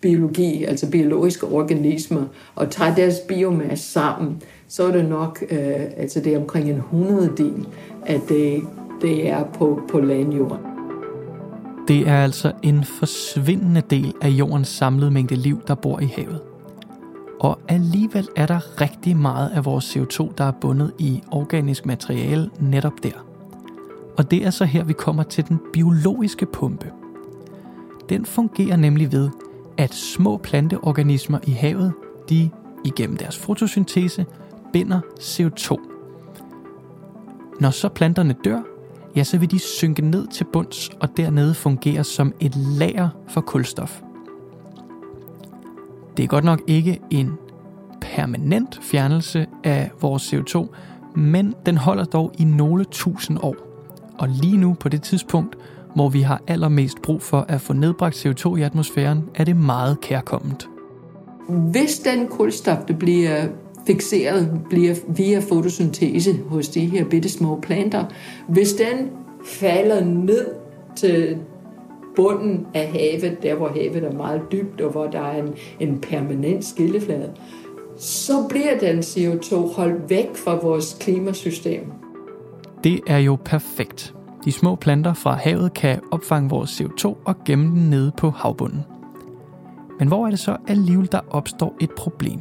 biologi, 0.00 0.64
altså 0.64 0.90
biologiske 0.90 1.46
organismer, 1.46 2.24
og 2.54 2.70
tager 2.70 2.94
deres 2.94 3.16
biomasse 3.28 3.92
sammen, 3.92 4.42
så 4.68 4.86
er 4.86 4.92
det 4.92 5.08
nok, 5.08 5.44
øh, 5.50 5.80
altså 5.96 6.20
det 6.20 6.34
er 6.34 6.38
omkring 6.38 6.70
en 6.70 6.80
hundreddel 6.80 7.66
at 8.06 8.20
det, 8.28 8.62
det 9.02 9.28
er 9.28 9.44
på, 9.44 9.80
på 9.90 10.00
landjorden. 10.00 10.58
Det 11.88 12.08
er 12.08 12.24
altså 12.24 12.52
en 12.62 12.84
forsvindende 12.84 13.82
del 13.90 14.14
af 14.22 14.28
jordens 14.28 14.68
samlede 14.68 15.10
mængde 15.10 15.34
liv, 15.34 15.60
der 15.66 15.74
bor 15.74 16.00
i 16.00 16.06
havet. 16.16 16.40
Og 17.40 17.58
alligevel 17.68 18.28
er 18.36 18.46
der 18.46 18.80
rigtig 18.80 19.16
meget 19.16 19.48
af 19.48 19.64
vores 19.64 19.96
CO2, 19.96 20.32
der 20.38 20.44
er 20.44 20.50
bundet 20.50 20.92
i 20.98 21.22
organisk 21.30 21.86
materiale 21.86 22.50
netop 22.60 23.02
der. 23.02 23.24
Og 24.16 24.30
det 24.30 24.46
er 24.46 24.50
så 24.50 24.64
her, 24.64 24.84
vi 24.84 24.92
kommer 24.92 25.22
til 25.22 25.48
den 25.48 25.60
biologiske 25.72 26.46
pumpe. 26.46 26.92
Den 28.08 28.24
fungerer 28.26 28.76
nemlig 28.76 29.12
ved, 29.12 29.30
at 29.76 29.94
små 29.94 30.36
planteorganismer 30.36 31.38
i 31.46 31.50
havet, 31.50 31.92
de 32.28 32.50
igennem 32.84 33.16
deres 33.16 33.38
fotosyntese, 33.38 34.26
binder 34.72 35.00
CO2. 35.20 35.76
Når 37.60 37.70
så 37.70 37.88
planterne 37.88 38.34
dør, 38.44 38.60
ja, 39.16 39.24
så 39.24 39.38
vil 39.38 39.50
de 39.50 39.58
synke 39.58 40.02
ned 40.02 40.26
til 40.26 40.44
bunds 40.44 40.90
og 41.00 41.16
dernede 41.16 41.54
fungere 41.54 42.04
som 42.04 42.32
et 42.40 42.56
lager 42.56 43.08
for 43.28 43.40
kulstof. 43.40 44.00
Det 46.18 46.24
er 46.24 46.28
godt 46.28 46.44
nok 46.44 46.62
ikke 46.66 47.00
en 47.10 47.32
permanent 48.00 48.80
fjernelse 48.82 49.46
af 49.64 49.90
vores 50.00 50.34
CO2, 50.34 50.66
men 51.16 51.54
den 51.66 51.76
holder 51.76 52.04
dog 52.04 52.32
i 52.38 52.44
nogle 52.44 52.84
tusind 52.84 53.38
år. 53.42 53.56
Og 54.18 54.28
lige 54.28 54.56
nu 54.56 54.74
på 54.74 54.88
det 54.88 55.02
tidspunkt, 55.02 55.56
hvor 55.94 56.08
vi 56.08 56.20
har 56.20 56.42
allermest 56.46 57.02
brug 57.02 57.22
for 57.22 57.44
at 57.48 57.60
få 57.60 57.72
nedbragt 57.72 58.26
CO2 58.26 58.56
i 58.56 58.62
atmosfæren, 58.62 59.24
er 59.34 59.44
det 59.44 59.56
meget 59.56 60.00
kærkomment. 60.00 60.68
Hvis 61.48 61.98
den 61.98 62.26
kulstof, 62.26 62.78
der 62.88 62.94
bliver 62.94 63.46
fixeret 63.86 64.60
bliver 64.70 64.94
via 65.08 65.38
fotosyntese 65.38 66.38
hos 66.48 66.68
de 66.68 66.86
her 66.86 67.04
bitte 67.04 67.28
små 67.28 67.60
planter, 67.60 68.04
hvis 68.48 68.72
den 68.72 69.10
falder 69.44 70.04
ned 70.04 70.46
til 70.96 71.38
bunden 72.18 72.66
af 72.74 72.88
havet, 72.88 73.42
der 73.42 73.54
hvor 73.54 73.68
havet 73.68 74.04
er 74.04 74.12
meget 74.12 74.42
dybt, 74.52 74.80
og 74.80 74.90
hvor 74.90 75.06
der 75.06 75.20
er 75.20 75.42
en, 75.42 75.54
en 75.80 76.00
permanent 76.00 76.64
skilleflade, 76.64 77.32
så 77.96 78.32
bliver 78.48 78.78
den 78.78 78.98
CO2 78.98 79.74
holdt 79.76 80.10
væk 80.10 80.36
fra 80.36 80.54
vores 80.62 80.96
klimasystem. 81.00 81.92
Det 82.84 83.00
er 83.06 83.18
jo 83.18 83.38
perfekt. 83.44 84.14
De 84.44 84.52
små 84.52 84.74
planter 84.74 85.14
fra 85.14 85.34
havet 85.34 85.74
kan 85.74 86.00
opfange 86.10 86.50
vores 86.50 86.80
CO2 86.80 87.06
og 87.24 87.44
gemme 87.44 87.80
den 87.80 87.90
nede 87.90 88.12
på 88.16 88.30
havbunden. 88.30 88.80
Men 89.98 90.08
hvor 90.08 90.26
er 90.26 90.30
det 90.30 90.38
så 90.38 90.56
alligevel, 90.68 91.08
der 91.12 91.20
opstår 91.30 91.76
et 91.80 91.90
problem? 91.90 92.40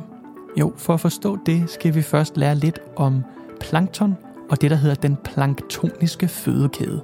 Jo, 0.60 0.74
for 0.76 0.94
at 0.94 1.00
forstå 1.00 1.38
det, 1.46 1.70
skal 1.70 1.96
vi 1.96 2.02
først 2.02 2.38
lære 2.38 2.56
lidt 2.56 2.80
om 2.96 3.22
plankton 3.60 4.16
og 4.50 4.62
det, 4.62 4.72
der 4.72 4.78
hedder 4.78 4.96
den 4.96 5.18
planktoniske 5.24 6.28
fødekæde. 6.28 7.02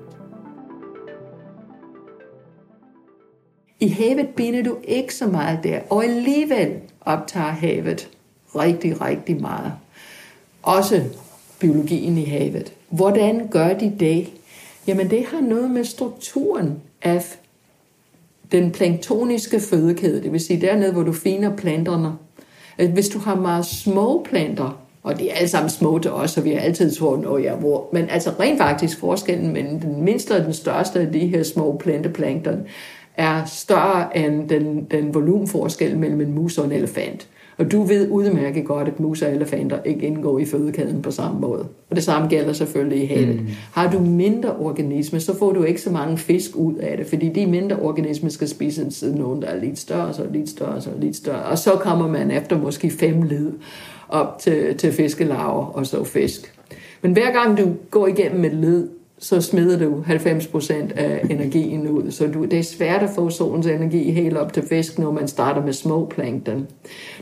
I 3.79 3.87
havet 3.87 4.27
binder 4.27 4.63
du 4.63 4.77
ikke 4.83 5.15
så 5.15 5.27
meget 5.27 5.59
der, 5.63 5.79
og 5.89 6.03
alligevel 6.03 6.71
optager 7.01 7.51
havet 7.51 8.09
rigtig, 8.55 9.01
rigtig 9.01 9.41
meget. 9.41 9.73
Også 10.63 11.03
biologien 11.59 12.17
i 12.17 12.25
havet. 12.25 12.73
Hvordan 12.89 13.47
gør 13.47 13.73
de 13.73 13.93
det? 13.99 14.27
Jamen 14.87 15.09
det 15.09 15.25
har 15.25 15.41
noget 15.41 15.71
med 15.71 15.83
strukturen 15.83 16.81
af 17.01 17.23
den 18.51 18.71
planktoniske 18.71 19.59
fødekæde, 19.59 20.23
det 20.23 20.31
vil 20.31 20.39
sige 20.39 20.61
dernede, 20.61 20.91
hvor 20.91 21.03
du 21.03 21.13
finer 21.13 21.55
planterne. 21.55 22.11
Hvis 22.93 23.09
du 23.09 23.19
har 23.19 23.35
meget 23.35 23.65
små 23.65 24.25
planter, 24.29 24.79
og 25.03 25.19
de 25.19 25.29
er 25.29 25.35
alle 25.35 25.49
sammen 25.49 25.69
små 25.69 25.99
til 25.99 26.11
os, 26.11 26.31
så 26.31 26.41
vi 26.41 26.51
har 26.51 26.59
altid 26.59 26.95
troet, 26.95 27.37
at 27.37 27.43
ja, 27.43 27.55
hvor. 27.55 27.89
Men 27.93 28.09
altså 28.09 28.31
rent 28.39 28.57
faktisk 28.57 28.99
forskellen 28.99 29.53
mellem 29.53 29.79
den 29.79 30.01
mindste 30.01 30.35
og 30.35 30.45
den 30.45 30.53
største 30.53 30.99
af 30.99 31.11
de 31.11 31.27
her 31.27 31.43
små 31.43 31.77
planteplankton 31.77 32.67
er 33.17 33.45
større 33.45 34.17
end 34.17 34.49
den, 34.49 34.87
den 34.91 35.13
volumenforskel 35.13 35.97
mellem 35.97 36.21
en 36.21 36.33
mus 36.33 36.57
og 36.57 36.65
en 36.65 36.71
elefant. 36.71 37.27
Og 37.57 37.71
du 37.71 37.83
ved 37.83 38.09
udmærket 38.09 38.65
godt, 38.65 38.87
at 38.87 38.99
mus 38.99 39.21
og 39.21 39.31
elefanter 39.31 39.77
ikke 39.85 40.05
indgår 40.05 40.39
i 40.39 40.45
fødekæden 40.45 41.01
på 41.01 41.11
samme 41.11 41.39
måde. 41.39 41.67
Og 41.89 41.95
det 41.95 42.03
samme 42.03 42.27
gælder 42.27 42.53
selvfølgelig 42.53 43.03
i 43.03 43.05
havet. 43.05 43.41
Mm. 43.41 43.47
Har 43.73 43.91
du 43.91 43.99
mindre 43.99 44.55
organismer, 44.55 45.19
så 45.19 45.37
får 45.37 45.51
du 45.51 45.63
ikke 45.63 45.81
så 45.81 45.91
mange 45.91 46.17
fisk 46.17 46.55
ud 46.55 46.75
af 46.75 46.97
det, 46.97 47.07
fordi 47.07 47.29
de 47.29 47.45
mindre 47.45 47.75
organismer 47.75 48.29
skal 48.29 48.47
spise 48.47 49.15
nogen, 49.15 49.41
der 49.41 49.47
er 49.47 49.59
lidt 49.61 49.79
større, 49.79 50.13
så 50.13 50.23
lidt 50.31 50.49
større, 50.49 50.81
så 50.81 50.89
lidt 50.99 51.15
større. 51.15 51.43
Og 51.43 51.57
så 51.57 51.71
kommer 51.71 52.07
man 52.07 52.31
efter 52.31 52.57
måske 52.57 52.89
fem 52.89 53.21
led 53.21 53.51
op 54.09 54.39
til, 54.39 54.77
til 54.77 54.91
fiskelarver 54.91 55.65
og 55.65 55.85
så 55.85 56.03
fisk. 56.03 56.53
Men 57.01 57.13
hver 57.13 57.31
gang 57.31 57.57
du 57.57 57.73
går 57.91 58.07
igennem 58.07 58.45
et 58.45 58.53
led, 58.53 58.87
så 59.23 59.41
smider 59.41 59.79
du 59.79 60.03
90% 60.07 60.73
af 60.95 61.25
energien 61.29 61.87
ud. 61.87 62.11
Så 62.11 62.27
du, 62.27 62.45
det 62.45 62.59
er 62.59 62.63
svært 62.63 63.03
at 63.03 63.09
få 63.15 63.29
solens 63.29 63.67
energi 63.67 64.11
helt 64.11 64.37
op 64.37 64.53
til 64.53 64.63
fisk, 64.69 64.99
når 64.99 65.11
man 65.11 65.27
starter 65.27 65.65
med 65.65 65.73
små 65.73 66.05
plankton. 66.05 66.67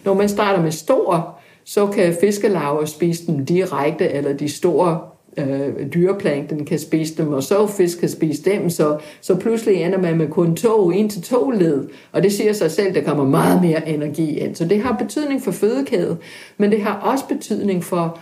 Når 0.05 0.13
man 0.13 0.29
starter 0.29 0.63
med 0.63 0.71
stor, 0.71 1.39
så 1.65 1.87
kan 1.87 2.15
fiskelarver 2.21 2.85
spise 2.85 3.27
dem 3.27 3.45
direkte, 3.45 4.09
eller 4.09 4.33
de 4.33 4.49
store 4.49 4.99
øh, 5.37 5.93
dyreplankton 5.93 6.65
kan 6.65 6.79
spise 6.79 7.17
dem, 7.17 7.33
og 7.33 7.43
så 7.43 7.67
fisk 7.67 7.99
kan 7.99 8.09
spise 8.09 8.43
dem, 8.43 8.69
så, 8.69 8.97
så 9.21 9.35
pludselig 9.35 9.75
ender 9.75 9.97
man 9.97 10.17
med 10.17 10.27
kun 10.27 10.55
to, 10.55 10.91
en 10.91 11.09
til 11.09 11.21
to 11.21 11.49
led, 11.49 11.87
og 12.11 12.23
det 12.23 12.33
siger 12.33 12.53
sig 12.53 12.71
selv, 12.71 12.95
der 12.95 13.03
kommer 13.03 13.25
meget 13.25 13.61
mere 13.61 13.89
energi 13.89 14.39
ind. 14.39 14.55
Så 14.55 14.65
det 14.65 14.81
har 14.81 14.97
betydning 14.97 15.41
for 15.41 15.51
fødekæden, 15.51 16.17
men 16.57 16.71
det 16.71 16.81
har 16.81 17.11
også 17.11 17.27
betydning 17.27 17.83
for, 17.83 18.19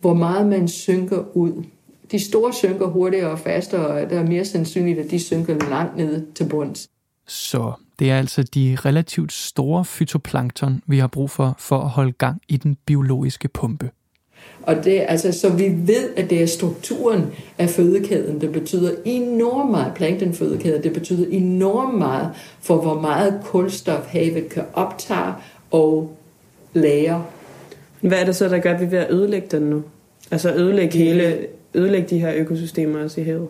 hvor 0.00 0.14
meget 0.14 0.46
man 0.46 0.68
synker 0.68 1.24
ud 1.34 1.64
de 2.10 2.18
store 2.18 2.52
synker 2.52 2.86
hurtigere 2.86 3.30
og 3.30 3.38
fastere, 3.38 3.86
og 3.86 4.10
der 4.10 4.18
er 4.20 4.26
mere 4.26 4.44
sandsynligt, 4.44 4.98
at 4.98 5.10
de 5.10 5.18
synker 5.18 5.68
langt 5.70 5.96
ned 5.96 6.26
til 6.34 6.44
bunds. 6.44 6.88
Så 7.26 7.72
det 7.98 8.10
er 8.10 8.18
altså 8.18 8.42
de 8.42 8.76
relativt 8.84 9.32
store 9.32 9.84
fytoplankton, 9.84 10.82
vi 10.86 10.98
har 10.98 11.06
brug 11.06 11.30
for, 11.30 11.56
for 11.58 11.78
at 11.78 11.88
holde 11.88 12.12
gang 12.12 12.40
i 12.48 12.56
den 12.56 12.76
biologiske 12.86 13.48
pumpe. 13.48 13.90
Og 14.62 14.84
det, 14.84 15.04
altså, 15.08 15.32
så 15.32 15.52
vi 15.52 15.74
ved, 15.76 16.10
at 16.16 16.30
det 16.30 16.42
er 16.42 16.46
strukturen 16.46 17.26
af 17.58 17.70
fødekæden, 17.70 18.40
der 18.40 18.50
betyder 18.52 18.90
enormt 19.04 19.70
meget, 19.70 19.94
planktonfødekæden, 19.94 20.82
det 20.82 20.92
betyder 20.92 21.26
enormt 21.30 21.98
meget 21.98 22.30
for, 22.60 22.76
hvor 22.76 23.00
meget 23.00 23.40
kulstof 23.44 24.06
havet 24.06 24.48
kan 24.48 24.64
optage 24.74 25.34
og 25.70 26.16
lære. 26.74 27.24
Hvad 28.00 28.20
er 28.20 28.24
det 28.24 28.36
så, 28.36 28.48
der 28.48 28.58
gør, 28.58 28.74
at 28.74 28.80
vi 28.80 28.84
er 28.84 28.90
ved 28.90 28.98
at 28.98 29.10
ødelægge 29.10 29.48
den 29.50 29.62
nu? 29.62 29.82
Altså 30.30 30.54
ødelægge 30.54 30.98
hele 30.98 31.46
ødelægge 31.76 32.08
de 32.08 32.18
her 32.18 32.34
økosystemer 32.34 33.02
også 33.02 33.20
i 33.20 33.24
havet? 33.24 33.48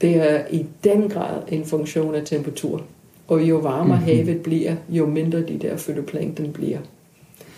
Det 0.00 0.16
er 0.16 0.42
i 0.50 0.66
den 0.84 1.08
grad 1.08 1.42
en 1.48 1.64
funktion 1.64 2.14
af 2.14 2.22
temperatur. 2.24 2.82
Og 3.28 3.42
jo 3.42 3.56
varmere 3.56 4.00
mm-hmm. 4.00 4.16
havet 4.16 4.42
bliver, 4.42 4.74
jo 4.88 5.06
mindre 5.06 5.40
de 5.40 5.58
der 5.62 5.76
fytoplankton 5.76 6.52
bliver. 6.52 6.78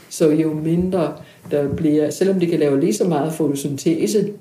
Så 0.08 0.30
jo 0.30 0.54
mindre 0.54 1.12
der 1.50 1.68
bliver, 1.68 2.10
selvom 2.10 2.40
de 2.40 2.46
kan 2.46 2.58
lave 2.58 2.80
lige 2.80 2.94
så 2.94 3.08
meget 3.08 3.32
fotosyntese, 3.32 4.32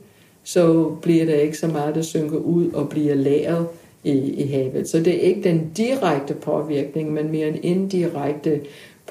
så 0.44 0.84
bliver 1.02 1.26
der 1.26 1.36
ikke 1.36 1.58
så 1.58 1.68
meget, 1.68 1.96
der 1.96 2.02
synker 2.02 2.38
ud 2.38 2.72
og 2.72 2.90
bliver 2.90 3.16
lagret 3.16 3.68
i, 4.04 4.12
i 4.12 4.48
havet. 4.48 4.90
Så 4.90 5.00
det 5.00 5.16
er 5.16 5.20
ikke 5.20 5.44
den 5.44 5.72
direkte 5.78 6.34
påvirkning, 6.34 7.14
men 7.14 7.32
mere 7.32 7.48
en 7.48 7.60
indirekte 7.64 8.62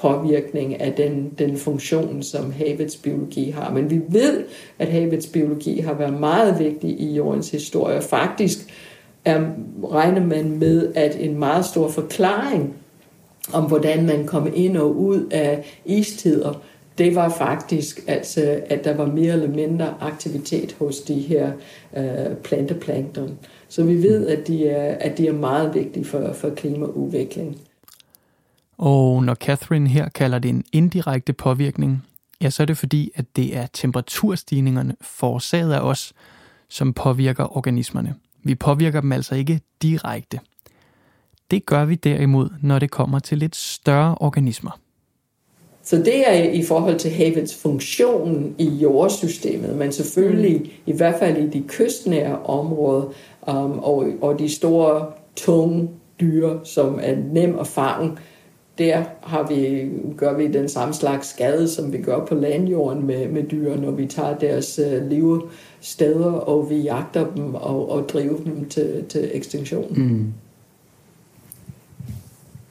påvirkning 0.00 0.80
af 0.80 0.92
den, 0.92 1.32
den 1.38 1.56
funktion, 1.56 2.22
som 2.22 2.52
havets 2.52 2.96
biologi 2.96 3.50
har. 3.50 3.70
Men 3.74 3.90
vi 3.90 4.00
ved, 4.08 4.44
at 4.78 4.88
havets 4.88 5.26
biologi 5.26 5.80
har 5.80 5.94
været 5.94 6.20
meget 6.20 6.58
vigtig 6.58 7.00
i 7.00 7.14
jordens 7.14 7.50
historie. 7.50 8.02
Faktisk 8.02 8.58
er, 9.24 9.40
regner 9.92 10.26
man 10.26 10.58
med, 10.58 10.92
at 10.94 11.16
en 11.20 11.38
meget 11.38 11.64
stor 11.64 11.88
forklaring 11.88 12.74
om, 13.52 13.64
hvordan 13.64 14.06
man 14.06 14.26
kom 14.26 14.52
ind 14.54 14.76
og 14.76 14.96
ud 14.96 15.26
af 15.30 15.80
istider, 15.84 16.62
det 16.98 17.14
var 17.14 17.28
faktisk, 17.28 18.04
altså, 18.06 18.60
at 18.66 18.84
der 18.84 18.96
var 18.96 19.06
mere 19.06 19.32
eller 19.32 19.48
mindre 19.48 19.94
aktivitet 20.00 20.76
hos 20.78 21.00
de 21.00 21.14
her 21.14 21.52
øh, 21.96 22.36
planteplankton. 22.42 23.38
Så 23.68 23.84
vi 23.84 24.02
ved, 24.02 24.26
at 24.26 24.48
de 24.48 24.68
er, 24.68 24.94
at 24.94 25.18
de 25.18 25.26
er 25.28 25.32
meget 25.32 25.74
vigtige 25.74 26.04
for, 26.04 26.32
for 26.32 26.50
klimaudvikling. 26.50 27.56
Og 28.80 29.24
når 29.24 29.34
Catherine 29.34 29.88
her 29.88 30.08
kalder 30.08 30.38
det 30.38 30.48
en 30.48 30.64
indirekte 30.72 31.32
påvirkning, 31.32 32.06
ja, 32.42 32.50
så 32.50 32.62
er 32.62 32.66
det 32.66 32.78
fordi, 32.78 33.10
at 33.14 33.24
det 33.36 33.56
er 33.56 33.66
temperaturstigningerne 33.72 34.96
forårsaget 35.00 35.72
af 35.72 35.80
os, 35.80 36.12
som 36.68 36.92
påvirker 36.92 37.56
organismerne. 37.56 38.14
Vi 38.44 38.54
påvirker 38.54 39.00
dem 39.00 39.12
altså 39.12 39.34
ikke 39.34 39.60
direkte. 39.82 40.40
Det 41.50 41.66
gør 41.66 41.84
vi 41.84 41.94
derimod, 41.94 42.48
når 42.62 42.78
det 42.78 42.90
kommer 42.90 43.18
til 43.18 43.38
lidt 43.38 43.56
større 43.56 44.14
organismer. 44.20 44.80
Så 45.82 45.96
det 45.96 46.28
er 46.28 46.50
i 46.52 46.62
forhold 46.62 46.98
til 46.98 47.10
havets 47.10 47.62
funktion 47.62 48.54
i 48.58 48.68
jordsystemet, 48.68 49.76
men 49.76 49.92
selvfølgelig 49.92 50.72
i 50.86 50.92
hvert 50.92 51.18
fald 51.18 51.36
i 51.36 51.50
de 51.50 51.64
kystnære 51.68 52.42
områder 52.42 53.04
um, 53.46 53.78
og, 53.78 54.06
og 54.20 54.38
de 54.38 54.48
store, 54.48 55.06
tunge 55.36 55.88
dyr, 56.20 56.64
som 56.64 56.98
er 57.02 57.16
nem 57.16 57.58
at 57.58 57.66
fange, 57.66 58.16
der 58.80 59.04
har 59.22 59.46
vi, 59.48 59.88
gør 60.16 60.36
vi 60.36 60.46
den 60.46 60.68
samme 60.68 60.94
slags 60.94 61.28
skade, 61.28 61.68
som 61.68 61.92
vi 61.92 61.98
gør 61.98 62.24
på 62.24 62.34
landjorden 62.34 63.06
med, 63.06 63.28
med 63.28 63.42
dyr, 63.42 63.76
når 63.76 63.90
vi 63.90 64.06
tager 64.06 64.38
deres 64.38 64.80
uh, 64.86 65.10
levesteder, 65.10 66.32
og 66.32 66.70
vi 66.70 66.76
jagter 66.76 67.26
dem 67.36 67.54
og, 67.54 67.90
og 67.90 68.08
driver 68.08 68.36
dem 68.44 68.68
til, 68.68 69.04
til 69.08 69.30
ekstinktion. 69.32 69.94
Mm. 69.96 70.26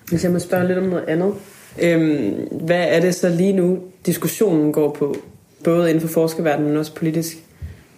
Hvis 0.09 0.23
jeg 0.23 0.31
må 0.31 0.39
spørge 0.39 0.67
lidt 0.67 0.77
om 0.77 0.83
noget 0.83 1.05
andet. 1.07 1.33
Øhm, 1.81 2.47
hvad 2.51 2.85
er 2.87 2.99
det 2.99 3.15
så 3.15 3.29
lige 3.29 3.53
nu, 3.53 3.79
diskussionen 4.05 4.71
går 4.71 4.91
på, 4.91 5.15
både 5.63 5.89
inden 5.89 6.01
for 6.01 6.07
forskerverdenen, 6.07 6.69
men 6.69 6.77
også 6.77 6.95
politisk, 6.95 7.37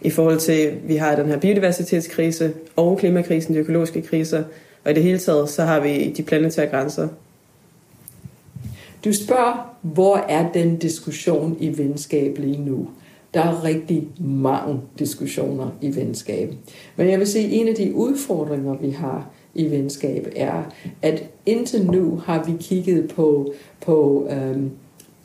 i 0.02 0.10
forhold 0.10 0.40
til, 0.40 0.52
at 0.52 0.74
vi 0.88 0.96
har 0.96 1.16
den 1.16 1.26
her 1.26 1.38
biodiversitetskrise 1.38 2.54
og 2.76 2.98
klimakrisen, 2.98 3.54
de 3.54 3.60
økologiske 3.60 4.02
kriser, 4.02 4.44
og 4.84 4.92
i 4.92 4.94
det 4.94 5.04
hele 5.04 5.18
taget, 5.18 5.50
så 5.50 5.64
har 5.64 5.80
vi 5.80 6.14
de 6.18 6.24
planetære 6.24 6.68
grænser, 6.68 7.08
du 9.06 9.14
spørger, 9.14 9.76
hvor 9.82 10.16
er 10.18 10.52
den 10.52 10.78
diskussion 10.78 11.58
i 11.60 11.78
venskab 11.78 12.38
lige 12.38 12.66
nu? 12.66 12.88
Der 13.34 13.42
er 13.42 13.64
rigtig 13.64 14.08
mange 14.20 14.80
diskussioner 15.00 15.72
i 15.82 15.96
venskab. 15.96 16.54
Men 16.96 17.10
jeg 17.10 17.20
vil 17.20 17.28
sige, 17.28 17.46
at 17.46 17.54
en 17.54 17.68
af 17.68 17.76
de 17.76 17.94
udfordringer, 17.96 18.78
vi 18.78 18.90
har 18.90 19.30
i 19.56 19.72
venskab, 19.72 20.28
er, 20.36 20.64
at 21.02 21.24
indtil 21.46 21.86
nu 21.86 22.22
har 22.26 22.44
vi 22.44 22.54
kigget 22.60 23.08
på, 23.16 23.54
på 23.82 24.28
øhm, 24.30 24.72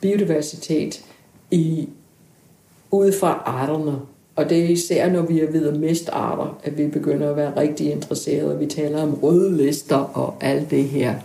biodiversitet 0.01 1.05
i, 1.51 1.89
ud 2.91 3.11
fra 3.11 3.41
arterne. 3.45 3.99
Og 4.35 4.49
det 4.49 4.59
er 4.59 4.69
især, 4.69 5.09
når 5.09 5.21
vi 5.21 5.39
er 5.39 5.51
ved 5.51 5.67
at 5.67 5.79
miste 5.79 6.11
arter, 6.11 6.59
at 6.63 6.77
vi 6.77 6.87
begynder 6.87 7.29
at 7.29 7.35
være 7.35 7.57
rigtig 7.57 7.91
interesserede. 7.91 8.59
Vi 8.59 8.65
taler 8.65 9.01
om 9.01 9.13
røde 9.13 9.57
lister 9.57 9.97
og 9.97 10.35
alt 10.41 10.71
det 10.71 10.83
her. 10.83 11.15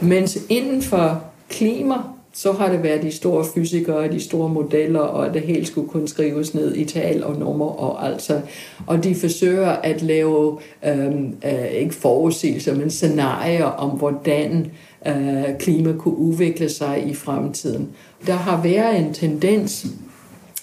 Mens 0.00 0.38
inden 0.48 0.82
for 0.82 1.29
klima 1.50 1.94
så 2.32 2.52
har 2.52 2.72
det 2.72 2.82
været 2.82 3.02
de 3.02 3.12
store 3.12 3.44
fysikere, 3.54 4.12
de 4.12 4.20
store 4.20 4.48
modeller, 4.48 5.00
og 5.00 5.34
det 5.34 5.42
hele 5.42 5.66
skulle 5.66 5.88
kunne 5.88 6.08
skrives 6.08 6.54
ned 6.54 6.74
i 6.74 6.84
tal 6.84 7.24
og 7.24 7.36
nummer 7.36 7.66
og 7.66 8.06
altså. 8.06 8.40
Og 8.86 9.04
de 9.04 9.14
forsøger 9.14 9.68
at 9.68 10.02
lave, 10.02 10.58
øhm, 10.84 11.36
øh, 11.44 11.70
ikke 11.70 11.94
forudsigelser, 11.94 12.74
men 12.74 12.90
scenarier 12.90 13.64
om, 13.64 13.90
hvordan 13.90 14.70
øh, 15.06 15.58
klima 15.58 15.92
kunne 15.92 16.16
udvikle 16.16 16.68
sig 16.68 17.04
i 17.06 17.14
fremtiden. 17.14 17.88
Der 18.26 18.32
har 18.32 18.62
været 18.62 18.98
en 18.98 19.14
tendens 19.14 19.86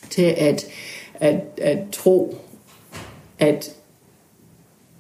til 0.10 0.34
at, 0.38 0.66
at, 1.14 1.42
at 1.62 1.78
tro, 1.92 2.36
at 3.40 3.72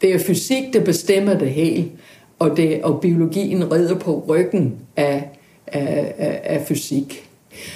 det 0.02 0.14
er 0.14 0.20
fysik, 0.20 0.74
der 0.74 0.84
bestemmer 0.84 1.34
det 1.34 1.50
hele, 1.50 1.92
og, 2.40 2.58
det, 2.58 2.84
og 2.84 3.02
biologien 3.02 3.72
rider 3.72 4.00
på 4.00 4.26
ryggen 4.28 4.76
af, 4.96 5.37
af, 5.68 6.14
af, 6.18 6.40
af 6.44 6.62
fysik. 6.68 7.28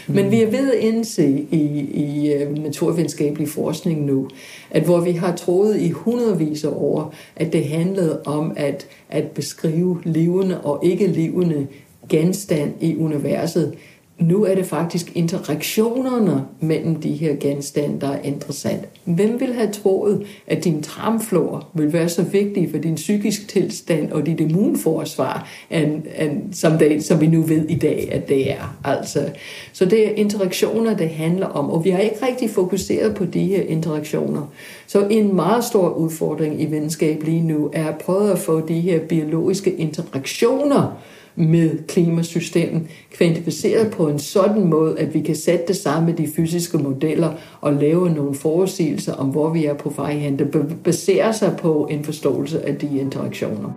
Men 0.07 0.31
vi 0.31 0.41
er 0.41 0.51
ved 0.51 0.73
at 0.73 0.79
indse 0.79 1.45
i, 1.51 1.79
i 1.93 2.33
øh, 2.33 2.57
naturvidenskabelig 2.57 3.49
forskning 3.49 4.05
nu, 4.05 4.29
at 4.71 4.83
hvor 4.83 4.99
vi 4.99 5.11
har 5.11 5.35
troet 5.35 5.81
i 5.81 5.89
hundredvis 5.89 6.63
af 6.63 6.69
år, 6.69 7.13
at 7.35 7.53
det 7.53 7.65
handlede 7.65 8.21
om 8.25 8.53
at, 8.55 8.87
at 9.09 9.27
beskrive 9.27 10.01
levende 10.03 10.61
og 10.61 10.85
ikke 10.85 11.07
levende 11.07 11.67
genstand 12.09 12.73
i 12.81 12.97
universet, 12.97 13.73
nu 14.21 14.43
er 14.45 14.55
det 14.55 14.65
faktisk 14.65 15.11
interaktionerne 15.15 16.45
mellem 16.59 16.95
de 16.95 17.11
her 17.11 17.35
genstande, 17.39 18.01
der 18.01 18.07
er 18.07 18.21
interessant. 18.21 18.85
Hvem 19.03 19.39
vil 19.39 19.53
have 19.53 19.71
troet, 19.71 20.25
at 20.47 20.63
din 20.63 20.81
tarmflor 20.81 21.67
vil 21.73 21.93
være 21.93 22.09
så 22.09 22.23
vigtig 22.23 22.71
for 22.71 22.77
din 22.77 22.95
psykisk 22.95 23.47
tilstand 23.47 24.11
og 24.11 24.25
dit 24.25 24.39
immunforsvar, 24.39 25.47
end, 25.69 26.03
end, 26.19 26.53
som, 26.53 26.77
det, 26.77 27.03
som 27.03 27.21
vi 27.21 27.27
nu 27.27 27.41
ved 27.41 27.65
i 27.69 27.75
dag, 27.75 28.09
at 28.11 28.29
det 28.29 28.51
er. 28.51 28.77
Altså, 28.83 29.29
så 29.73 29.85
det 29.85 30.07
er 30.07 30.11
interaktioner, 30.11 30.97
det 30.97 31.09
handler 31.09 31.47
om, 31.47 31.69
og 31.69 31.85
vi 31.85 31.89
har 31.89 31.99
ikke 31.99 32.25
rigtig 32.25 32.49
fokuseret 32.49 33.15
på 33.15 33.25
de 33.25 33.43
her 33.43 33.61
interaktioner. 33.61 34.51
Så 34.87 35.07
en 35.09 35.35
meget 35.35 35.63
stor 35.63 35.89
udfordring 35.89 36.61
i 36.61 36.65
videnskab 36.65 37.23
lige 37.23 37.41
nu 37.41 37.69
er 37.73 37.87
at 37.87 37.97
prøve 37.97 38.31
at 38.31 38.39
få 38.39 38.67
de 38.67 38.79
her 38.79 38.99
biologiske 38.99 39.75
interaktioner 39.75 40.97
med 41.35 41.87
klimasystemet 41.87 42.87
kvantificeret 43.11 43.91
på 43.91 44.07
en 44.07 44.19
sådan 44.19 44.67
måde, 44.67 44.99
at 44.99 45.13
vi 45.13 45.21
kan 45.21 45.35
sætte 45.35 45.67
det 45.67 45.75
sammen 45.75 46.05
med 46.05 46.13
de 46.13 46.31
fysiske 46.35 46.77
modeller 46.77 47.33
og 47.61 47.73
lave 47.73 48.09
nogle 48.09 48.35
forudsigelser 48.35 49.13
om, 49.13 49.29
hvor 49.29 49.49
vi 49.49 49.65
er 49.65 49.73
på 49.73 49.89
vej 49.89 50.13
hen. 50.13 50.39
Det 50.39 50.77
baserer 50.83 51.31
sig 51.31 51.55
på 51.59 51.87
en 51.91 52.03
forståelse 52.03 52.67
af 52.67 52.75
de 52.75 52.99
interaktioner. 52.99 53.71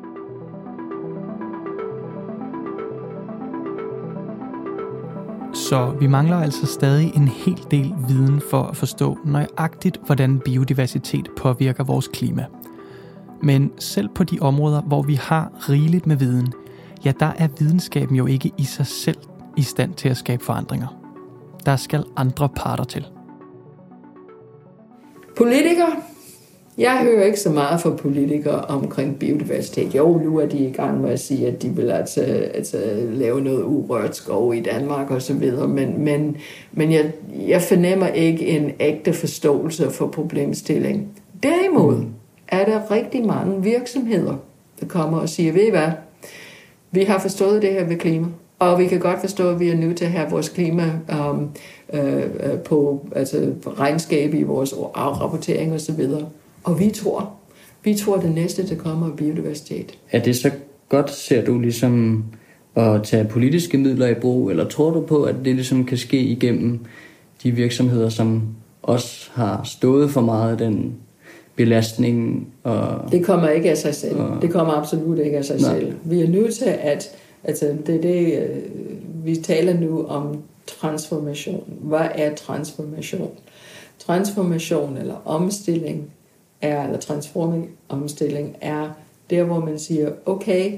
Så 5.55 5.93
vi 6.01 6.07
mangler 6.07 6.37
altså 6.37 6.67
stadig 6.67 7.13
en 7.17 7.29
hel 7.29 7.61
del 7.71 7.93
viden 8.09 8.41
for 8.51 8.63
at 8.63 8.77
forstå 8.77 9.19
nøjagtigt, 9.25 10.01
hvordan 10.07 10.39
biodiversitet 10.45 11.29
påvirker 11.37 11.85
vores 11.85 12.09
klima. 12.09 12.45
Men 13.43 13.73
selv 13.79 14.09
på 14.15 14.25
de 14.25 14.39
områder, 14.41 14.83
hvor 14.83 15.03
vi 15.03 15.15
har 15.15 15.69
rigeligt 15.69 16.07
med 16.07 16.17
viden– 16.17 16.53
ja, 17.05 17.13
der 17.21 17.33
er 17.39 17.49
videnskaben 17.59 18.17
jo 18.17 18.27
ikke 18.27 18.51
i 18.59 18.65
sig 18.65 18.87
selv 18.87 19.19
i 19.57 19.63
stand 19.63 19.95
til 19.95 20.09
at 20.09 20.17
skabe 20.17 20.45
forandringer. 20.45 21.01
Der 21.67 21.77
skal 21.77 22.05
andre 22.17 22.49
parter 22.49 22.85
til. 22.85 23.07
Politikere. 25.37 25.93
Jeg 26.79 26.99
hører 27.03 27.25
ikke 27.25 27.41
så 27.41 27.51
meget 27.51 27.81
fra 27.81 27.91
politikere 27.91 28.61
omkring 28.61 29.19
biodiversitet. 29.19 29.95
Jo, 29.95 30.21
nu 30.25 30.39
er 30.39 30.47
de 30.47 30.59
i 30.59 30.73
gang 30.73 31.01
med 31.01 31.11
at 31.11 31.21
sige, 31.21 31.47
at 31.47 31.63
de 31.63 31.69
vil 31.69 31.91
altså, 31.91 32.21
altså 32.55 32.79
lave 33.11 33.41
noget 33.41 33.63
urørt 33.65 34.17
skov 34.17 34.55
i 34.55 34.61
Danmark 34.61 35.11
og 35.11 35.23
så 35.23 35.35
videre, 35.35 35.69
men, 35.69 36.05
men, 36.05 36.37
men 36.73 36.93
jeg, 36.93 37.13
jeg 37.49 37.63
fornemmer 37.63 38.07
ikke 38.07 38.47
en 38.47 38.71
ægte 38.81 39.13
forståelse 39.13 39.91
for 39.91 40.07
problemstilling. 40.07 41.09
Derimod 41.43 42.05
er 42.49 42.65
der 42.65 42.91
rigtig 42.91 43.27
mange 43.27 43.63
virksomheder, 43.63 44.37
der 44.81 44.87
kommer 44.87 45.19
og 45.19 45.29
siger, 45.29 45.53
ved 45.53 45.67
I 45.67 45.71
hvad, 45.71 45.91
vi 46.95 47.03
har 47.05 47.19
forstået 47.19 47.63
det 47.63 47.71
her 47.71 47.85
ved 47.85 47.97
klima, 47.97 48.27
og 48.59 48.79
vi 48.79 48.87
kan 48.87 49.01
godt 49.01 49.21
forstå, 49.21 49.49
at 49.51 49.61
vi 49.61 49.69
er 49.69 49.77
nødt 49.77 49.97
til 49.97 50.05
at 50.05 50.11
have 50.11 50.31
vores 50.31 50.49
klima 50.49 50.93
um, 51.31 51.51
øh, 51.93 52.23
på 52.65 53.07
altså 53.17 53.53
regnskab 53.79 54.35
i 54.35 54.43
vores 54.43 54.75
afrapportering 54.95 55.73
og 55.73 55.81
så 55.81 55.93
videre. 55.93 56.29
Og 56.65 56.81
vi 56.81 56.91
tror, 56.91 57.33
vi 57.85 57.95
tror, 57.95 58.17
at 58.17 58.23
det 58.23 58.35
næste, 58.35 58.69
der 58.69 58.77
kommer, 58.77 59.07
er 59.07 59.17
biodiversitet. 59.17 59.99
Er 60.11 60.23
det 60.23 60.37
så 60.37 60.51
godt, 60.89 61.11
ser 61.11 61.45
du 61.45 61.59
ligesom 61.59 62.25
at 62.77 63.03
tage 63.03 63.25
politiske 63.25 63.79
midler 63.79 64.09
i 64.09 64.15
brug, 64.15 64.51
eller 64.51 64.69
tror 64.69 64.91
du 64.91 65.01
på, 65.01 65.23
at 65.23 65.35
det 65.45 65.55
ligesom 65.55 65.85
kan 65.85 65.99
ske 65.99 66.19
igennem 66.19 66.81
de 67.43 67.51
virksomheder, 67.51 68.09
som 68.09 68.43
også 68.83 69.31
har 69.33 69.63
stået 69.65 70.11
for 70.11 70.21
meget 70.21 70.53
af 70.53 70.59
den 70.59 70.95
belastning. 71.57 72.49
Og, 72.63 73.13
det 73.13 73.25
kommer 73.25 73.49
ikke 73.49 73.71
af 73.71 73.79
sig 73.79 73.95
selv. 73.95 74.21
Og, 74.21 74.43
det 74.43 74.53
kommer 74.53 74.75
absolut 74.75 75.19
ikke 75.19 75.39
af 75.39 75.45
sig 75.45 75.61
nej. 75.61 75.81
selv. 75.81 75.95
Vi 76.05 76.23
er 76.23 76.29
nødt 76.29 76.55
til 76.55 76.65
at, 76.65 77.11
altså 77.45 77.77
det 77.87 77.95
er 77.95 78.01
det, 78.01 78.39
øh, 78.39 78.63
vi 79.25 79.37
taler 79.37 79.81
nu 79.81 80.07
om 80.07 80.43
transformation. 80.67 81.65
Hvad 81.83 82.09
er 82.15 82.35
transformation? 82.35 83.31
Transformation 83.99 84.97
eller 84.97 85.15
omstilling 85.25 86.11
er, 86.61 86.85
eller 86.85 86.99
transforming, 86.99 87.71
omstilling 87.89 88.57
er 88.61 88.91
der, 89.31 89.43
hvor 89.43 89.61
man 89.61 89.79
siger, 89.79 90.11
okay, 90.27 90.73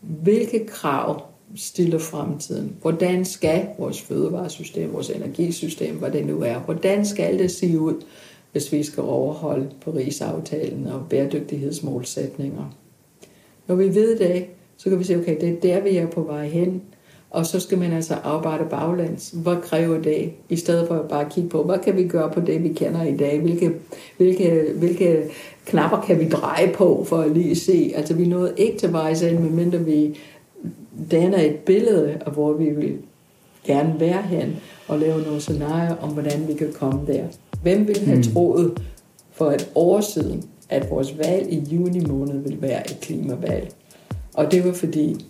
hvilke 0.00 0.66
krav 0.66 1.22
stiller 1.56 1.98
fremtiden? 1.98 2.76
Hvordan 2.80 3.24
skal 3.24 3.66
vores 3.78 4.00
fødevaresystem, 4.00 4.92
vores 4.92 5.10
energisystem, 5.10 5.94
hvad 5.94 6.10
det 6.10 6.26
nu 6.26 6.42
er, 6.42 6.58
hvordan 6.58 7.06
skal 7.06 7.38
det 7.38 7.50
se 7.50 7.80
ud? 7.80 7.94
Hvis 8.52 8.72
vi 8.72 8.82
skal 8.82 9.02
overholde 9.02 9.68
Paris-aftalen 9.84 10.86
og 10.86 11.02
bæredygtighedsmålsætninger. 11.10 12.74
Når 13.66 13.74
vi 13.74 13.94
ved 13.94 14.18
det, 14.18 14.44
så 14.76 14.90
kan 14.90 14.98
vi 14.98 15.04
sige, 15.04 15.18
okay, 15.18 15.40
det 15.40 15.48
er 15.48 15.60
der, 15.60 15.80
vi 15.80 15.96
er 15.96 16.06
på 16.06 16.22
vej 16.22 16.48
hen. 16.48 16.82
Og 17.30 17.46
så 17.46 17.60
skal 17.60 17.78
man 17.78 17.92
altså 17.92 18.14
arbejde 18.14 18.64
baglands. 18.70 19.30
Hvad 19.30 19.56
kræver 19.62 20.02
det? 20.02 20.30
I 20.48 20.56
stedet 20.56 20.88
for 20.88 20.94
at 20.94 21.08
bare 21.08 21.30
kigge 21.30 21.48
på, 21.48 21.62
hvad 21.62 21.78
kan 21.78 21.96
vi 21.96 22.08
gøre 22.08 22.30
på 22.30 22.40
det, 22.40 22.62
vi 22.62 22.68
kender 22.68 23.02
i 23.04 23.16
dag? 23.16 23.40
Hvilke, 23.40 23.72
hvilke, 24.16 24.72
hvilke 24.76 25.22
knapper 25.66 26.00
kan 26.00 26.20
vi 26.20 26.28
dreje 26.28 26.72
på 26.74 27.04
for 27.04 27.16
at 27.16 27.30
lige 27.30 27.56
se? 27.56 27.92
Altså, 27.94 28.14
vi 28.14 28.26
nåede 28.26 28.54
ikke 28.56 28.78
til 28.78 28.92
vejs 28.92 29.22
end, 29.22 29.38
medmindre 29.38 29.78
vi 29.78 30.18
danner 31.10 31.38
et 31.38 31.56
billede 31.56 32.10
af, 32.10 32.32
hvor 32.32 32.52
vi 32.52 32.70
vil 32.70 32.98
gerne 33.64 34.00
være 34.00 34.22
hen, 34.22 34.56
og 34.88 34.98
lave 34.98 35.22
nogle 35.22 35.40
scenarier 35.40 35.96
om, 35.96 36.10
hvordan 36.10 36.48
vi 36.48 36.54
kan 36.54 36.72
komme 36.72 37.00
der. 37.06 37.24
Hvem 37.62 37.88
ville 37.88 38.04
have 38.04 38.16
mm. 38.16 38.22
troet 38.22 38.82
for 39.32 39.50
et 39.50 39.68
år 39.74 40.00
siden, 40.00 40.44
at 40.68 40.90
vores 40.90 41.18
valg 41.18 41.52
i 41.52 41.62
juni 41.70 42.00
måned 42.00 42.38
ville 42.38 42.62
være 42.62 42.90
et 42.90 42.98
klimavalg? 43.00 43.72
Og 44.34 44.52
det 44.52 44.64
var 44.64 44.72
fordi 44.72 45.26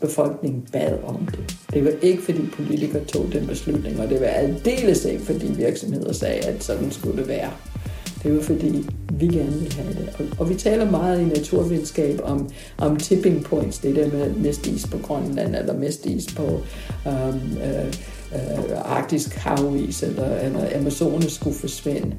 befolkningen 0.00 0.66
bad 0.72 0.98
om 1.04 1.28
det. 1.30 1.56
Det 1.72 1.84
var 1.84 1.92
ikke 2.02 2.22
fordi 2.22 2.46
politikere 2.52 3.04
tog 3.04 3.26
den 3.32 3.46
beslutning, 3.46 4.00
og 4.00 4.08
det 4.08 4.20
var 4.20 4.26
aldeles 4.26 5.04
ikke 5.04 5.22
fordi 5.22 5.46
virksomheder 5.46 6.12
sagde, 6.12 6.40
at 6.40 6.64
sådan 6.64 6.90
skulle 6.90 7.16
det 7.16 7.28
være. 7.28 7.50
Det 8.22 8.36
var 8.36 8.42
fordi, 8.42 8.86
vi 9.12 9.26
gerne 9.26 9.52
ville 9.52 9.72
have 9.72 9.94
det. 9.94 10.08
Og, 10.18 10.24
og 10.38 10.48
vi 10.48 10.54
taler 10.54 10.90
meget 10.90 11.20
i 11.20 11.24
naturvidenskab 11.24 12.20
om, 12.22 12.50
om 12.78 12.96
tipping 12.96 13.44
points, 13.44 13.78
det 13.78 13.96
der 13.96 14.12
med 14.12 14.34
mest 14.34 14.66
is 14.66 14.86
på 14.86 14.98
Grønland, 14.98 15.56
eller 15.56 15.78
mest 15.78 16.06
is 16.06 16.34
på 16.34 16.42
um, 17.06 17.58
øh, 17.64 17.94
øh, 18.34 18.78
arktisk 18.84 19.34
havis, 19.34 20.02
eller, 20.02 20.36
eller 20.36 20.76
Amazonas 20.76 21.32
skulle 21.32 21.56
forsvinde. 21.56 22.12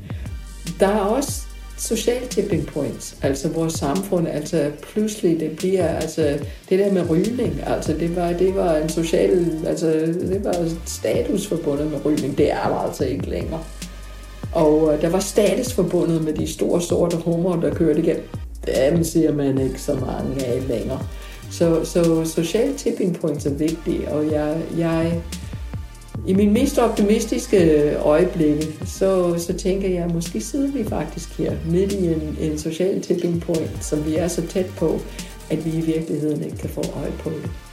Der 0.79 0.87
er 0.87 0.99
også 0.99 1.41
social 1.77 2.27
tipping 2.27 2.65
points, 2.65 3.17
altså 3.21 3.49
vores 3.49 3.73
samfund, 3.73 4.27
altså 4.27 4.71
pludselig 4.93 5.39
det 5.39 5.57
bliver, 5.57 5.87
altså 5.87 6.21
det 6.69 6.79
der 6.79 6.91
med 6.91 7.09
rygning, 7.09 7.61
altså 7.65 7.93
det 7.93 8.15
var, 8.15 8.33
det 8.33 8.55
var 8.55 8.75
en 8.75 8.89
social, 8.89 9.65
altså 9.67 9.87
det 10.21 10.43
var 10.43 10.69
status 10.85 11.47
forbundet 11.47 11.91
med 11.91 12.05
rygning, 12.05 12.37
det 12.37 12.51
er 12.51 12.67
der 12.69 12.75
altså 12.75 13.05
ikke 13.05 13.29
længere. 13.29 13.63
Og 14.53 14.93
øh, 14.93 15.01
der 15.01 15.09
var 15.09 15.19
status 15.19 15.73
forbundet 15.73 16.23
med 16.23 16.33
de 16.33 16.47
store 16.47 16.81
sorte 16.81 17.17
hummer, 17.17 17.61
der 17.61 17.73
kørte 17.73 17.99
igennem. 17.99 18.23
Dem 18.65 19.03
ser 19.03 19.33
man 19.33 19.57
ikke 19.57 19.81
så 19.81 19.93
mange 19.93 20.45
af 20.45 20.67
længere. 20.67 20.99
Så, 21.51 21.85
så 21.85 22.25
social 22.25 22.73
tipping 22.73 23.19
points 23.19 23.45
er 23.45 23.53
vigtige, 23.53 24.11
og 24.11 24.31
jeg, 24.31 24.57
jeg 24.77 25.21
i 26.25 26.33
min 26.33 26.53
mest 26.53 26.77
optimistiske 26.77 27.57
øh, 27.57 28.05
øjeblikke, 28.05 28.67
så, 28.85 29.39
så 29.39 29.53
tænker 29.53 29.89
jeg, 29.89 30.03
at 30.03 30.13
måske 30.13 30.41
sidder 30.41 30.71
vi 30.71 30.83
faktisk 30.83 31.37
her 31.37 31.53
midt 31.65 31.91
i 31.91 32.05
en, 32.05 32.37
en 32.41 32.57
social 32.57 33.01
tipping 33.01 33.41
point, 33.41 33.83
som 33.83 34.05
vi 34.05 34.15
er 34.15 34.27
så 34.27 34.47
tæt 34.47 34.65
på, 34.77 34.99
at 35.49 35.65
vi 35.65 35.77
i 35.77 35.81
virkeligheden 35.81 36.43
ikke 36.43 36.57
kan 36.57 36.69
få 36.69 36.81
øje 36.95 37.11
på 37.19 37.29
det. 37.29 37.66